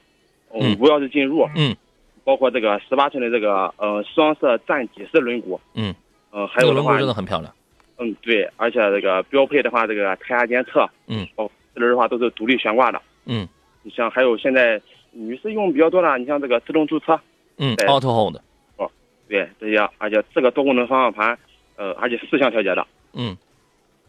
[0.54, 1.76] 嗯无钥匙进入，嗯，
[2.24, 5.94] 包括这个十八寸的这个呃双色战戟式轮毂，嗯，
[6.32, 7.54] 嗯，还有的话轮毂真的很漂亮。
[7.98, 13.02] 嗯，对，而且这个标配的话，这个胎压监测，嗯，包括四轮的话都是独立悬挂的。
[13.28, 13.48] 嗯
[13.84, 14.82] 你像还有现在
[15.12, 17.20] 女士用比较多的，你像这个自动驻车，
[17.58, 18.38] 嗯，Auto Hold，
[18.78, 18.90] 哦
[19.28, 21.38] 对，这些，而且这个多功能方向盘，
[21.76, 23.36] 呃，而且四项调节的，嗯。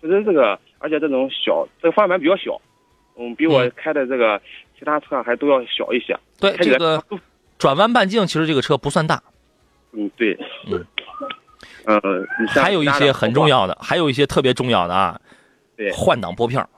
[0.00, 2.60] 其实这个，而且这种小，这个方向盘比较小，
[3.16, 3.72] 嗯，比我嗯。
[3.74, 4.40] 开的这个
[4.78, 6.16] 其他车还都要小一些。
[6.38, 7.02] 对这个
[7.58, 9.22] 转弯半径其实这个车不算大，
[9.92, 10.86] 嗯，对，嗯，
[11.86, 12.00] 呃，
[12.48, 15.20] 还有一些很重，要的，还有一些特别重要的啊，
[15.76, 15.90] 对。
[15.92, 16.68] 换挡拨片儿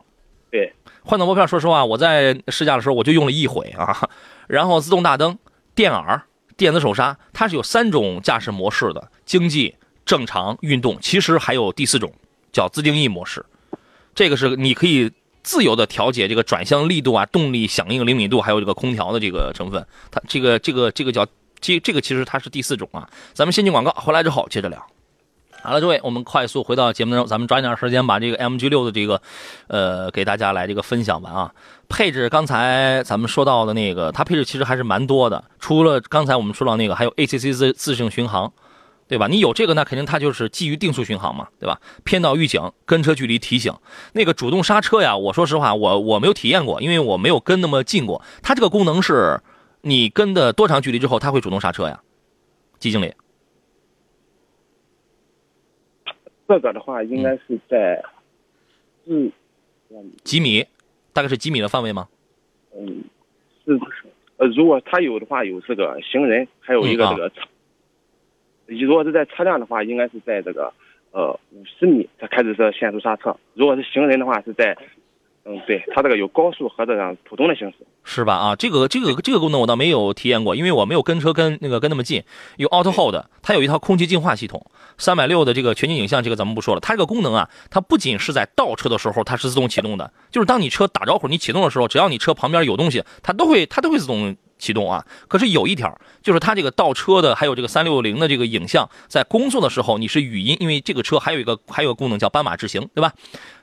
[0.51, 4.09] 对，换挡拨片说实话，我在试驾的时候我就用了一回啊，
[4.47, 5.37] 然后自动大灯、
[5.75, 6.23] 电耳、
[6.59, 10.99] 电子手刹，它是有三种驾驶模式的：经济、正常、运动。
[11.01, 12.13] 其实还有第四种
[12.53, 13.47] 叫自定义模式，
[14.13, 15.11] 这个是你可以
[15.45, 19.87] 自由的调节这个转向力度啊、动力响应灵敏度，还有这个空调的这个成分。
[20.11, 21.25] 它这个这个这个叫
[21.61, 23.09] 这这个其实它是第四种啊。
[23.33, 24.85] 咱们先进广告，回来之后接着聊。
[25.61, 29.21] 好了，各位，我们快速回到节目中，咱们抓紧点时间把这个 MG 六的这个，
[29.67, 31.53] 呃，给大家来这个分享完啊。
[31.89, 35.45] 配置刚才咱们说到的那个，它配置其实还是蛮多的。
[35.59, 38.51] 除了刚才我们说到那个，还有 ACC 自自适应巡航，
[39.09, 39.27] 对吧？
[39.27, 41.81] 你有这个，那肯定它就是基于定速巡航嘛，对吧？
[42.05, 43.75] 偏导预警、跟车距离提醒，
[44.13, 48.23] 那个主动刹车呀，我说实话，我我没有体验过，因为我没有跟那么近过。
[48.43, 49.41] 它这个功能是，
[49.81, 52.01] 你跟的多长距离之后，它会主动刹车呀？
[52.79, 53.13] 季经理。
[56.49, 58.03] 这个的话，应该是在，
[59.05, 59.31] 嗯，
[60.25, 60.65] 几米，
[61.13, 62.09] 大概是几米的范围吗？
[62.75, 63.05] 嗯，
[63.65, 63.79] 是，
[64.39, 67.43] 呃，如果他有的话，有这个行人，还有一个这个车。
[68.67, 70.73] 如果是在车辆的话，应该是在这个
[71.11, 73.37] 呃五十米他开始是限速刹车。
[73.53, 74.77] 如果是行人的话，是在。
[75.51, 78.35] 嗯，对，它这个有高速和这个普通的行驶，是吧？
[78.35, 82.23] 啊，这个这个这个功能我倒没有体验过，因为我没有跟车跟那个跟那么近。
[82.59, 86.81] 有 Auto Hold，它有一套空气净化系统，三百六的这个全景影像，这个咱们不说了。
[86.83, 94.37] 它这个功能啊，它不仅是在倒车的时候它是自动启动的，就是当你车打着火你启动的时候，只要你车旁边有东西，它都会它都会自动。
[94.59, 95.05] 启动啊！
[95.29, 103.13] 可是有一条，就是它这个倒车的，还有这个三六零的这个影像，在工作的时候你是语音，因为这个车还有一个还有个功能叫斑马智行，对吧？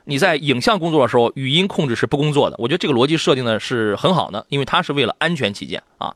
[0.04, 2.56] 你在影像工作的时候，语音控制是不工作的。
[2.58, 6.14] 我觉得这个逻辑设定的是很好的，因为它是为了安全起见啊。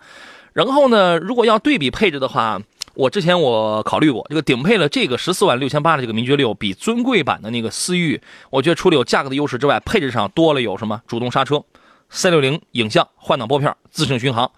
[0.53, 2.61] 然后呢，如果要对比配置的话，
[2.95, 11.01] 我之前我考虑过，这个顶配了这个十四万六千八的这个名爵六，比尊贵版的那个思域，我觉得除了有价格的优势之外，配置上多了有什么？
[11.07, 11.63] 主动刹车、
[12.11, 14.51] 三六零影像、换挡拨片、自适应巡航。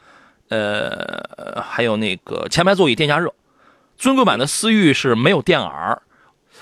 [0.53, 3.33] 呃，还有那个前排座椅电加热，
[3.97, 6.03] 尊贵版的思域是没有电耳，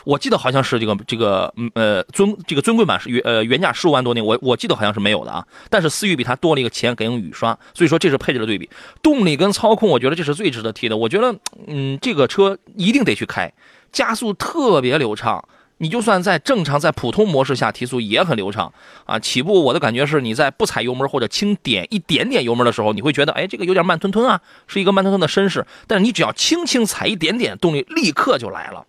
[0.04, 8.70] 我记得好像是这个这个呃尊这个尊贵版是原呃原价十五万多那我我记得好像是没有的啊，但是思域比它多了一个前感应雨刷，所以说这是配置的对比，
[9.02, 11.34] 动力跟操控，我觉得这是最值得提的，我觉得
[11.66, 13.52] 嗯这个车一定得去开，
[13.90, 15.44] 加速特别流畅。
[15.82, 18.70] 你就算在正常在普通模式下提速也很流畅
[19.06, 19.18] 啊！
[19.18, 25.64] 起步我的感觉是你在不踩油门或者轻点一点点油门的时候，你会觉得哎这个有点慢吞吞啊，是一个慢吞吞的绅士。
[25.86, 28.86] 但是你只要轻轻踩一点点，动力立刻就来了。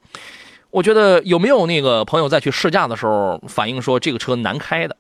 [0.70, 4.98] 我觉得有没有那个朋友在去试驾的时候反映说这个车难开的？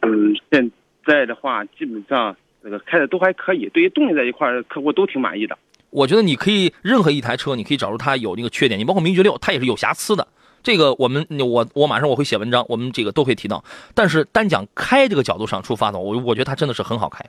[0.00, 0.72] 嗯，现
[1.06, 5.56] 在的话基本上这个开的都还可以，对于动力这一块客户都挺满意的。
[5.92, 8.80] 我觉得你可以任何一台车，你可以找出它有那个缺点。
[8.80, 10.26] 你包括名爵六，它也是有瑕疵的。
[10.62, 13.62] 这个我们我我马上我会写文章，我们这个都会提到。
[13.94, 17.24] 但是单讲开这个角度上出发的，我我觉得它真的是很好开。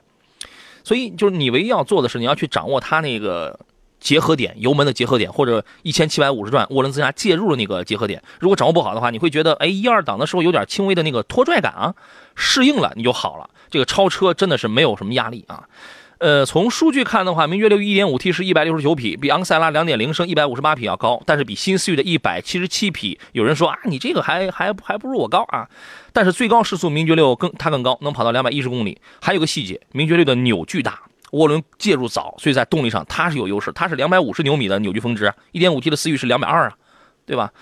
[0.82, 3.58] 所以就是你唯一要做的是，你要去掌握它那个
[4.00, 8.22] 结合点，油门的结合点，或者一千七百五十转涡轮增压介入的那个结合点。
[8.38, 11.94] 如果掌握不好的话，你会觉得哎一二档的时候有点轻微的那个拖拽感啊，
[12.34, 13.50] 适应了你就好了。
[13.68, 15.64] 这个超车真的是没有什么压力啊。
[16.18, 25.68] 呃，从数据看的话，名爵六 1.5T 是一百六十九匹，比昂克赛拉2.0升一百五十八匹要高，但是比新思域的一百七十七匹，有人说啊，你这个还还还不如我高啊。
[26.12, 28.98] 但是最高时速名爵六更它更高，能跑到两百一十公里。
[29.20, 31.00] 还有个细节，名爵六的扭矩大，
[31.32, 36.76] 涡轮介入早，所以在动力上它是有优势，它是两百五十牛米的扭矩峰值，1.5T 的思域是两百二啊，
[37.26, 37.52] 对吧？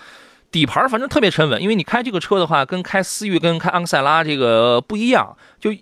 [0.51, 5.75] 底盘反正特别沉稳，因为你开这个车的话，跟开思域跟开昂克赛拉这个不一样，就。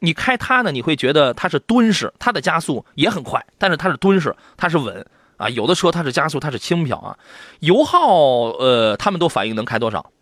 [0.00, 5.06] 你开它呢，你会觉得它是敦式，它的加速也很快，但是它是敦式，它是稳
[5.36, 5.48] 啊。
[5.50, 7.18] 有的车它是加速，它是轻飘啊。
[7.60, 10.12] 油耗，呃，他们都反映能开多少？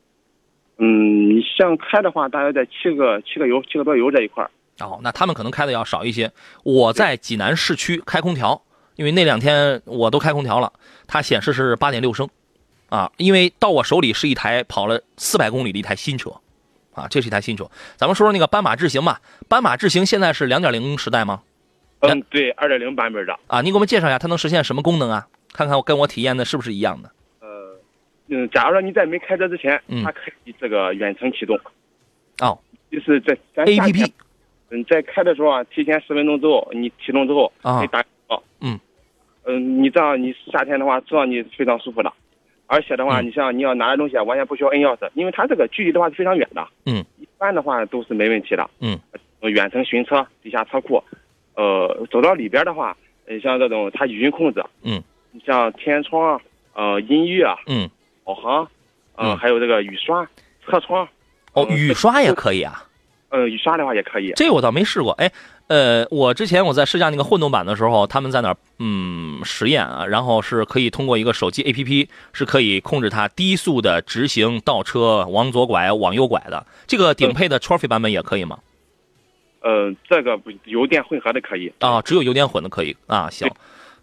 [0.79, 4.49] 嗯，你像开的话，大约在七个七个油，七个多油这一块
[4.81, 6.31] 哦，那他们可能开的要少一些。
[6.65, 8.63] 我在济南市区开空调，
[8.97, 10.73] 因为那两天我都开空调了，
[11.07, 12.29] 它显示是八点六升，
[12.91, 16.31] 啊，因为到我手里是一台跑了四百公里的一台新车。
[16.97, 17.71] 啊，这是一台新车。
[17.97, 19.21] 咱们说说那个斑马智行吧。
[19.49, 21.43] 斑马智行现在是两点零时代吗？
[22.01, 23.39] 嗯，对，二点零版本的。
[23.47, 25.29] 啊，你给我们介绍一下，它能实现什么功能啊？
[25.53, 27.11] 看看我跟我体验的是不是一样的。
[27.41, 27.79] 呃，
[28.29, 31.59] 嗯，假如说你在没开车之前，它可以这个远程启动。
[32.41, 32.59] 哦，
[32.91, 34.13] 就是在咱 A P P。
[34.71, 38.43] 嗯，在开的时候啊，提前十分钟之后，你启动之后可以打哦。
[38.61, 38.79] 嗯。
[39.45, 42.13] 嗯，你这样你夏天的话，这样你非常舒服的。
[42.67, 46.67] 而且的话，你像你要拿的东西啊，完全不需要摁钥匙，因为它这个距离的话是非常远的。
[46.85, 48.69] 嗯，一般的话都是没问题的。
[48.81, 48.99] 嗯，
[49.43, 51.03] 远程寻车，地下车库，
[51.55, 52.97] 呃，走到里边的话，
[53.27, 54.65] 呃像这种它语音控制。
[54.83, 56.41] 嗯，你像天窗，
[56.75, 57.47] 呃，音乐。
[57.67, 57.89] 嗯，
[58.25, 58.69] 导航，
[59.17, 60.29] 嗯，还有这个雨刷，
[60.67, 61.07] 车窗。
[61.53, 62.83] 哦，雨刷也可以啊。
[63.37, 63.47] 呃。
[63.47, 64.33] 嗯，雨刷的话也可以。
[64.37, 65.13] 这个我倒没试过。
[65.13, 65.31] 哎，
[65.69, 76.65] 呃，我之前我在试驾那个混动版的时候，他们在那儿嗯实验啊，然后是可以通过一个手机 APP 是可以控制它低速的直行、倒车、往左拐、往右拐的。
[76.87, 78.59] 这个顶配的 Trophy 版本也可以吗？
[79.61, 81.73] 呃，这个不油电混合的可以。
[81.81, 83.29] 啊，只有油电混的可以啊。
[83.31, 83.51] 行。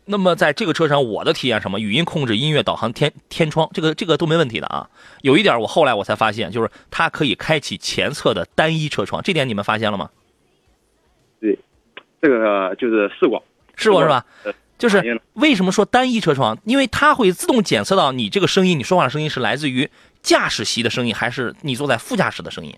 [0.05, 1.79] 那么在这个车上，我的体验什么？
[1.79, 4.89] 语音控制、音乐导航、天天窗，这个这个都没问题的啊。
[5.21, 10.09] 有一点我后来我才发现，就是它可以开启前侧的单一车窗，这点你们发现了吗？
[11.39, 11.57] 对，
[12.21, 13.43] 这个就是试过，
[13.75, 14.25] 试过是吧？
[14.77, 16.57] 就是为什么说单一车窗？
[16.65, 19.89] 因为它会自动检测到你这个声音，你说话的声音是来自于
[20.21, 22.75] 驾驶席的声音，还是你坐在副驾驶的声音？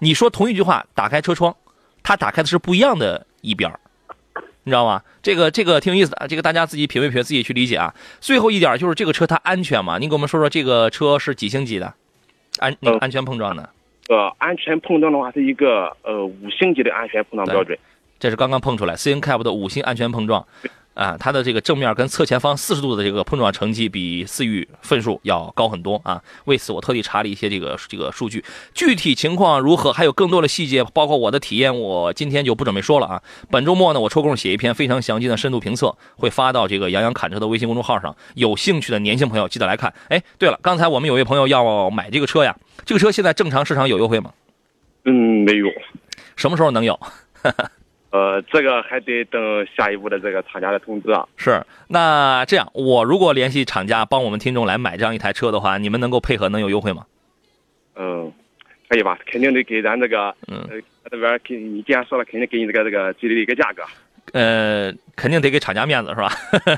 [0.00, 1.54] 你说同一句话，打开车窗，
[2.02, 3.70] 它打开的是不一样的一边
[4.64, 5.02] 你知道吗？
[5.22, 7.94] 这个这个挺有意思的，这个大家自己品味品味，自己去理解啊。
[8.20, 9.98] 最后一点就是这个车它安全吗？
[9.98, 11.94] 您给我们说说这个车是几星级的？
[12.58, 13.68] 安那个安全碰撞的？
[14.08, 17.78] 呃，安全碰撞的话是一个呃五星级的安全碰撞标准。
[18.18, 20.46] 这是刚刚碰出来 c n c a p 的五星安全碰撞。
[20.94, 26.22] 啊，它的这个正面跟侧前方四十度的这个碰撞成绩比思域分数要高很多啊！
[26.44, 33.22] 为此我特地查了一些这个这个数据，具体情况如何，还有更多的细节，包括我的体验，我今天就不准备说了啊。
[33.50, 39.92] 本周末呢，我抽空写一篇非常详尽的深度评测，会发到这个杨洋侃车的微信公众号上，有兴趣的年轻朋友记得来看。
[40.08, 44.32] 哎，对了，刚才我们有位朋友要买这个车呀，这个车现在正常市场有优惠吗？
[45.04, 45.66] 嗯，没有。
[46.36, 46.98] 什么时候能有？
[48.14, 51.26] 呃，这个还得等下一步的这个厂家的通知啊。
[51.36, 57.04] 是，那这样，我如果联系厂家帮我们听众来买这样一台车的话，你们能够配合，能有优惠吗？
[57.96, 58.32] 嗯，
[58.88, 59.18] 可以吧？
[59.26, 60.64] 肯定得给咱这个，嗯，
[61.10, 63.82] 这边给你既然说了，肯定给你这个这个最低的一个价格。
[64.34, 66.32] 呃，肯定得给厂家面子是吧？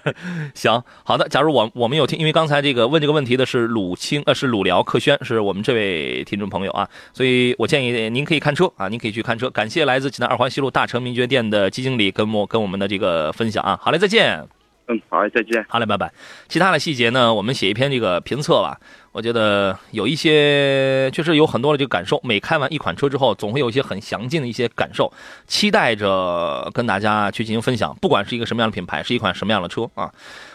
[0.54, 1.26] 行，好的。
[1.26, 9.48] 假如我我们有听，因为刚才这个问这个问题的是鲁清，呃，是鲁辽克轩，是我们这位听众朋友啊，所以我建议您可以看车啊，您可以去看车。
[9.48, 13.78] 感谢来自济南二环西路大成名爵店的基经理跟我跟我们的这个分享啊。
[13.80, 14.46] 好嘞，再见。
[14.88, 15.64] 嗯，好嘞，再见。
[15.66, 16.12] 好嘞，拜拜。
[16.48, 18.78] 其他的细节呢，我们写一篇这个评测吧。
[19.16, 22.20] 我觉得有一些确实有很多的这个感受。
[22.22, 25.10] 每开完一款车之后，总会有一些很详尽的一些感受，
[25.46, 27.96] 期待着跟大家去进行分享。
[27.96, 30.12] 不管是一个什么样的品牌，是一款什么样的车啊，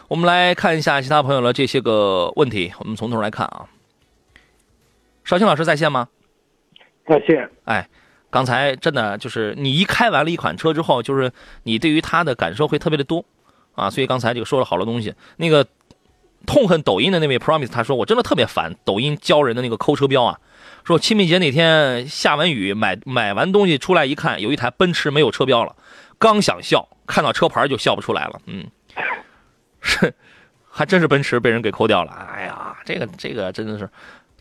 [0.07, 2.71] 我们来看一下其他朋友的这些个问题。
[2.77, 3.65] 我们从头来看啊。
[5.23, 6.07] 绍兴老师在线吗？
[7.07, 7.49] 在线。
[7.63, 7.89] 哎，
[8.29, 11.31] 刚才真的就是你一开完了一款车之后，就是
[11.63, 13.25] 你对于它的感受会特别的多
[13.73, 13.89] 啊。
[13.89, 15.65] 所以刚才这个说了好多东西，那个。
[16.45, 20.39] 痛恨抖音的那位 Promise，他说：“我真的特别烦抖音教人的那个抠车标啊！
[20.83, 25.75] 说清明节那天下完雨，买买完东西出来一看，有一台奔驰没有车标了，
[26.17, 28.41] 刚想笑，看到车牌就笑不出来了。
[28.47, 28.65] 嗯，
[29.81, 30.13] 是，
[30.69, 32.11] 还真是奔驰被人给抠掉了。
[32.33, 33.87] 哎呀，这个这个真的是，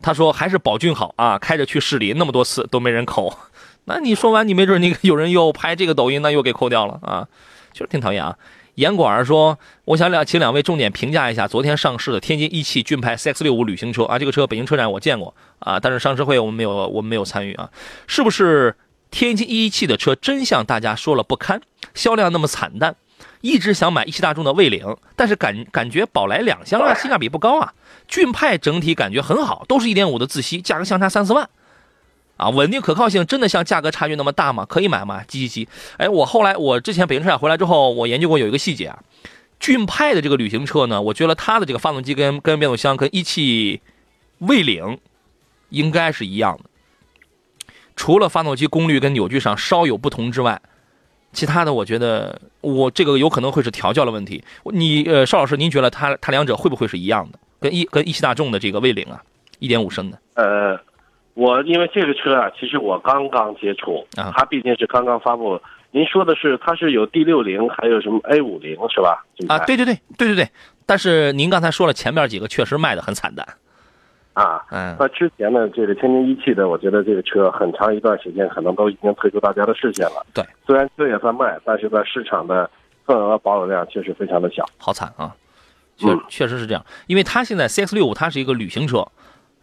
[0.00, 3.30] 他说还是宝骏好啊，开着去市里那么多次都没人抠。
[3.84, 7.28] 那你说完，你没准你有人又拍这个抖音，那又给抠掉了啊，
[7.72, 8.36] 就是挺讨厌啊。”
[8.80, 17.68] 严管说：“我想两请两位重点评价一下昨天上市的天津一汽骏派 CX-65 旅行车啊，这个车北京车展我见过啊，但是上市会我们没有，我们没有参与啊。
[18.06, 18.74] 是不是
[19.10, 21.60] 天津一汽的车真像大家说了不堪，
[21.92, 22.96] 销量那么惨淡？
[23.42, 27.74] 一直想买一汽大众的魏领，但是感感觉宝来两厢啊，性价比不高啊。
[28.08, 31.46] 骏派整体感觉很好，都是一点五的自吸，价格相差三四万。”
[32.40, 34.64] 啊，稳定可靠性真的像价格差距那么大吗？
[34.64, 35.22] 可以买吗？
[35.28, 35.68] 叽叽叽！
[35.98, 38.98] 哎，我后来我之前北京车展回来之后，我研究过有一个细节啊，
[39.60, 43.82] 骏派的这个旅行车呢，我觉得它的这个发动机跟跟变速箱跟一汽
[44.38, 44.98] 魏领
[45.68, 50.62] 应该是一样的，除了发动机功率跟扭矩上稍有不同之外，
[51.34, 54.42] 其他的我觉得我这个有可能会是调教的问题。
[54.64, 57.38] 你呃，邵老师，您觉得它它两者会不会是一样的？
[57.60, 59.22] 跟一跟一汽大众的这个魏领啊，
[59.58, 60.18] 一点五升的？
[60.36, 60.80] 呃。
[61.40, 65.58] 我因为这个车啊，其实我刚刚接触啊，它毕竟是刚刚发布。
[65.90, 69.24] 您说的是它是有 D 六零，还有什么 A 五零是吧？
[69.48, 70.48] 啊，对对对对对对。
[70.84, 73.46] 但是您刚才说了前面几个确实卖的很惨淡
[74.34, 74.62] 啊。
[74.70, 74.94] 嗯。
[75.00, 80.26] 那之前呢，这个天津一汽的，我觉得这个车很长一段时间可能都已经退出大家的视线了。
[80.34, 80.44] 对。
[80.66, 82.70] 虽然车也在卖，但是在市场的
[83.06, 84.62] 份额保有量确实非常的小。
[84.76, 85.34] 好惨啊！
[85.96, 89.08] 确确实是这样，因为它现在 CX 六五它是一个旅行车，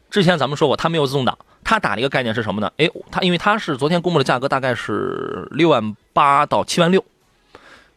[0.10, 1.38] 之前咱们说过它没有自动挡。
[1.64, 2.72] 他打了一个概念是什么呢？
[2.78, 7.04] 哎，他因为他是昨天公布的价格大概是六万八到七万六，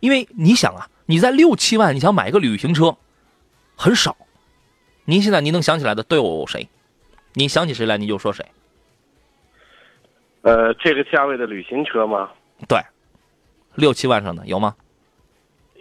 [0.00, 2.96] 因为你想啊，你在六七万你想买一个旅行车，
[3.76, 4.16] 很少。
[5.04, 6.68] 您现在您能想起来的都有谁？
[7.34, 8.44] 您想起谁来您就说谁。
[10.42, 12.30] 呃，这个价位的旅行车吗？
[12.66, 12.80] 对，
[13.74, 14.74] 六七万上的有吗？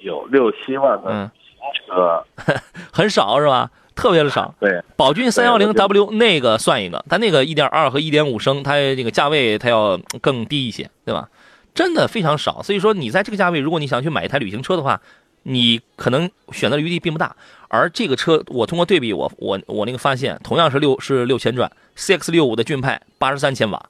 [0.01, 2.25] 有六七万的旅行车，
[2.93, 3.69] 很少是吧？
[4.00, 4.54] 特别的少。
[4.60, 11.30] 对，宝骏三幺零 W 那个算一个，但那个一点二和一点五升，它这个价位它要更低一些，对吧？
[11.76, 12.64] 真的非常少。
[12.64, 15.00] 所以说，你在这个价位，如果你想去买一台旅行车的话，
[15.43, 17.36] 你可能选择余地并不大。
[17.68, 23.86] 而这个车，我通过对比，我我我那个发现，同样是六是六千转，CX 六五的骏派八十三千瓦，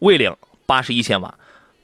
[0.00, 0.36] 蔚领
[0.66, 1.34] 八十一千瓦，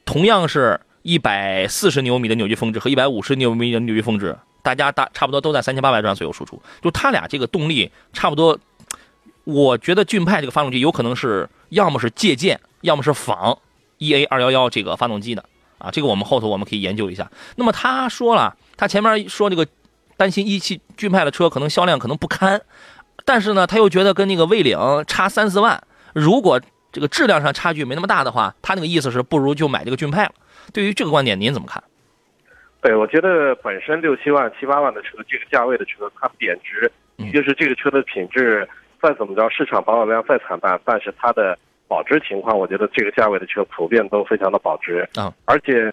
[0.05, 8.59] 同样是一百四十牛米的扭矩峰值和一百五十牛米的扭矩峰值，大家大差不多都在三千八百转左右输出，就它俩这个动力差不多。
[9.45, 13.59] 我觉得骏派这个发动机有可能是要么是借鉴，要么是仿
[13.99, 15.45] EA 二幺幺这个发动机的
[15.77, 17.31] 啊，这个我们后头我们可以研究一下。
[17.57, 19.67] 那么他说了，他前面说这个
[20.17, 22.63] 担心一汽骏派的车可能销量可能不堪，
[23.27, 25.83] 但是呢，他又觉得跟那个魏领差三四万，
[26.15, 26.59] 如果
[26.91, 30.33] 这个质量上差距没那么大的话，他那个意思是不如就买这个骏派了。
[30.73, 31.85] 对于这个观点，您怎么看？
[32.85, 38.69] 对，我觉得本身六七万、七八万的车，这个价位的车，它贬值，嗯就是这个车的品质
[39.01, 41.59] 再怎么着，市场保有量再惨淡，但是它的
[41.89, 45.33] 保值情况，我觉得这个价位的车普遍都非常的保值啊。
[45.47, 45.91] 而且，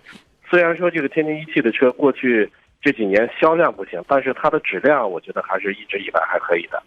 [0.50, 6.84] 虽然说这个天津一汽的车过去这几年销量不行，但是它的质量，我觉得还是一直以来还可以的，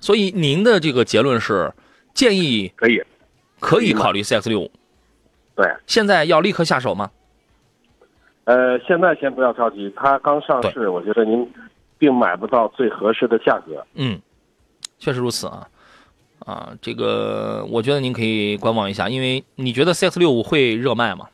[0.00, 1.72] 所以您的这个结论是
[2.12, 3.00] 建议可以。
[3.60, 4.70] 可以考虑 CX 六五，
[5.54, 7.10] 对，现在要立刻下手吗？
[8.44, 11.50] 呃，现在先不要着急，它刚上市，我觉得您
[11.98, 13.84] 并买不到最合适的价格。
[13.94, 14.20] 嗯，
[14.98, 15.66] 确实如此啊，
[16.40, 21.26] 啊，这个我觉得您可以观望一下，因为你觉得 CX 六五会热卖吗？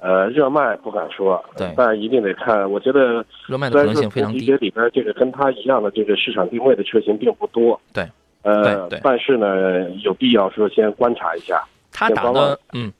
[0.00, 2.70] 呃，热卖不敢说，对但一定得看。
[2.70, 4.56] 我觉得热卖的可能性非常低级别。
[4.58, 8.08] 里边这个跟它一样的这个市场定位的车型并不多，对，
[8.42, 11.60] 呃对对，但是呢，有必要说先观察一下。
[11.90, 12.92] 它打的，嗯，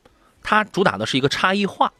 [0.43, 1.93] 它主打的是一个差异化，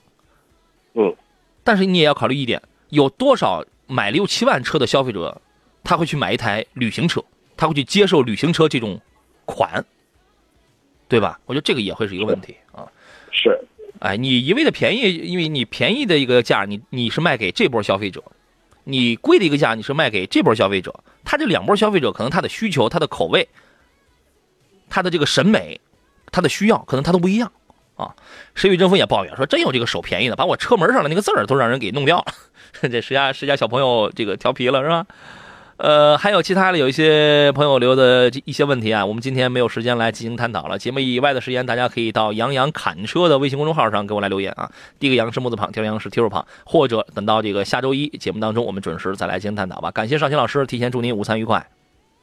[0.99, 1.15] 嗯，
[1.63, 5.41] 但是你也要考虑一点，有多少买六七万车的消费者，
[5.85, 7.25] 他会去买一台旅行车，
[7.57, 9.01] 他会去接受旅行车这种
[9.45, 9.85] 款，
[11.07, 11.39] 对吧？
[11.47, 12.85] 我觉得这个也会是一个问题啊。
[13.31, 13.57] 是，
[14.01, 18.25] 哎，你一味的便宜，因为你便宜的一个价，你你是卖给这波消费者，
[18.83, 21.05] 你贵的一个价，你是卖给这波消费者。
[21.25, 23.47] 他这两波消费者，可能他的需求、他的口味、
[24.89, 25.81] 他的这个审美、
[26.33, 27.53] 他的需要，可能他都不一样
[27.99, 28.15] 啊。
[28.55, 32.25] 石宇争锋也抱怨说，真有这个手便宜的，把我车门上的那个字儿都让人给弄掉了。
[32.89, 35.07] 这石家石家小朋友这个调皮了是吧？
[35.79, 40.77] 呃，还有其他的有一些朋友留的一些问题啊，我们今天没有时间来进行探讨了。
[40.77, 44.69] 节目以外的时间，大家可以到杨洋侃车的微信公众号上给我来留言啊。
[44.99, 49.89] 第一个杨是木字旁，第二个杨是提手旁，或者等到这个下周一节目当中，我们准时再来进行探讨吧。
[49.93, 51.78] 感谢尚新老师，提前祝您午餐愉快。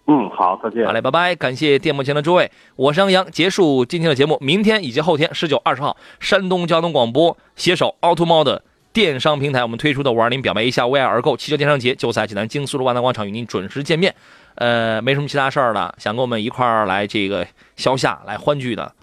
[0.08, 0.92] 嗯，好，再见好。
[0.92, 1.34] 嘞，拜拜！
[1.34, 4.38] 感谢电幕前的诸位，我是杨洋，结束今天的节目。
[4.40, 8.62] 明天以及后天十九、二十号，山东交通广播携手凹凸猫的
[8.94, 14.14] 电商平台，我们推出的五二零表白一下为爱而购汽车电商节，就在济南京苏路万达广场与您准时见面。
[14.56, 18.94] 呃，没什么其他事儿了，想跟我们一块儿来这个消夏、来欢聚的，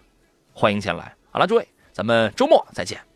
[0.53, 1.15] 欢迎前来。
[1.33, 3.12] 好了，诸位，咱们周末再见。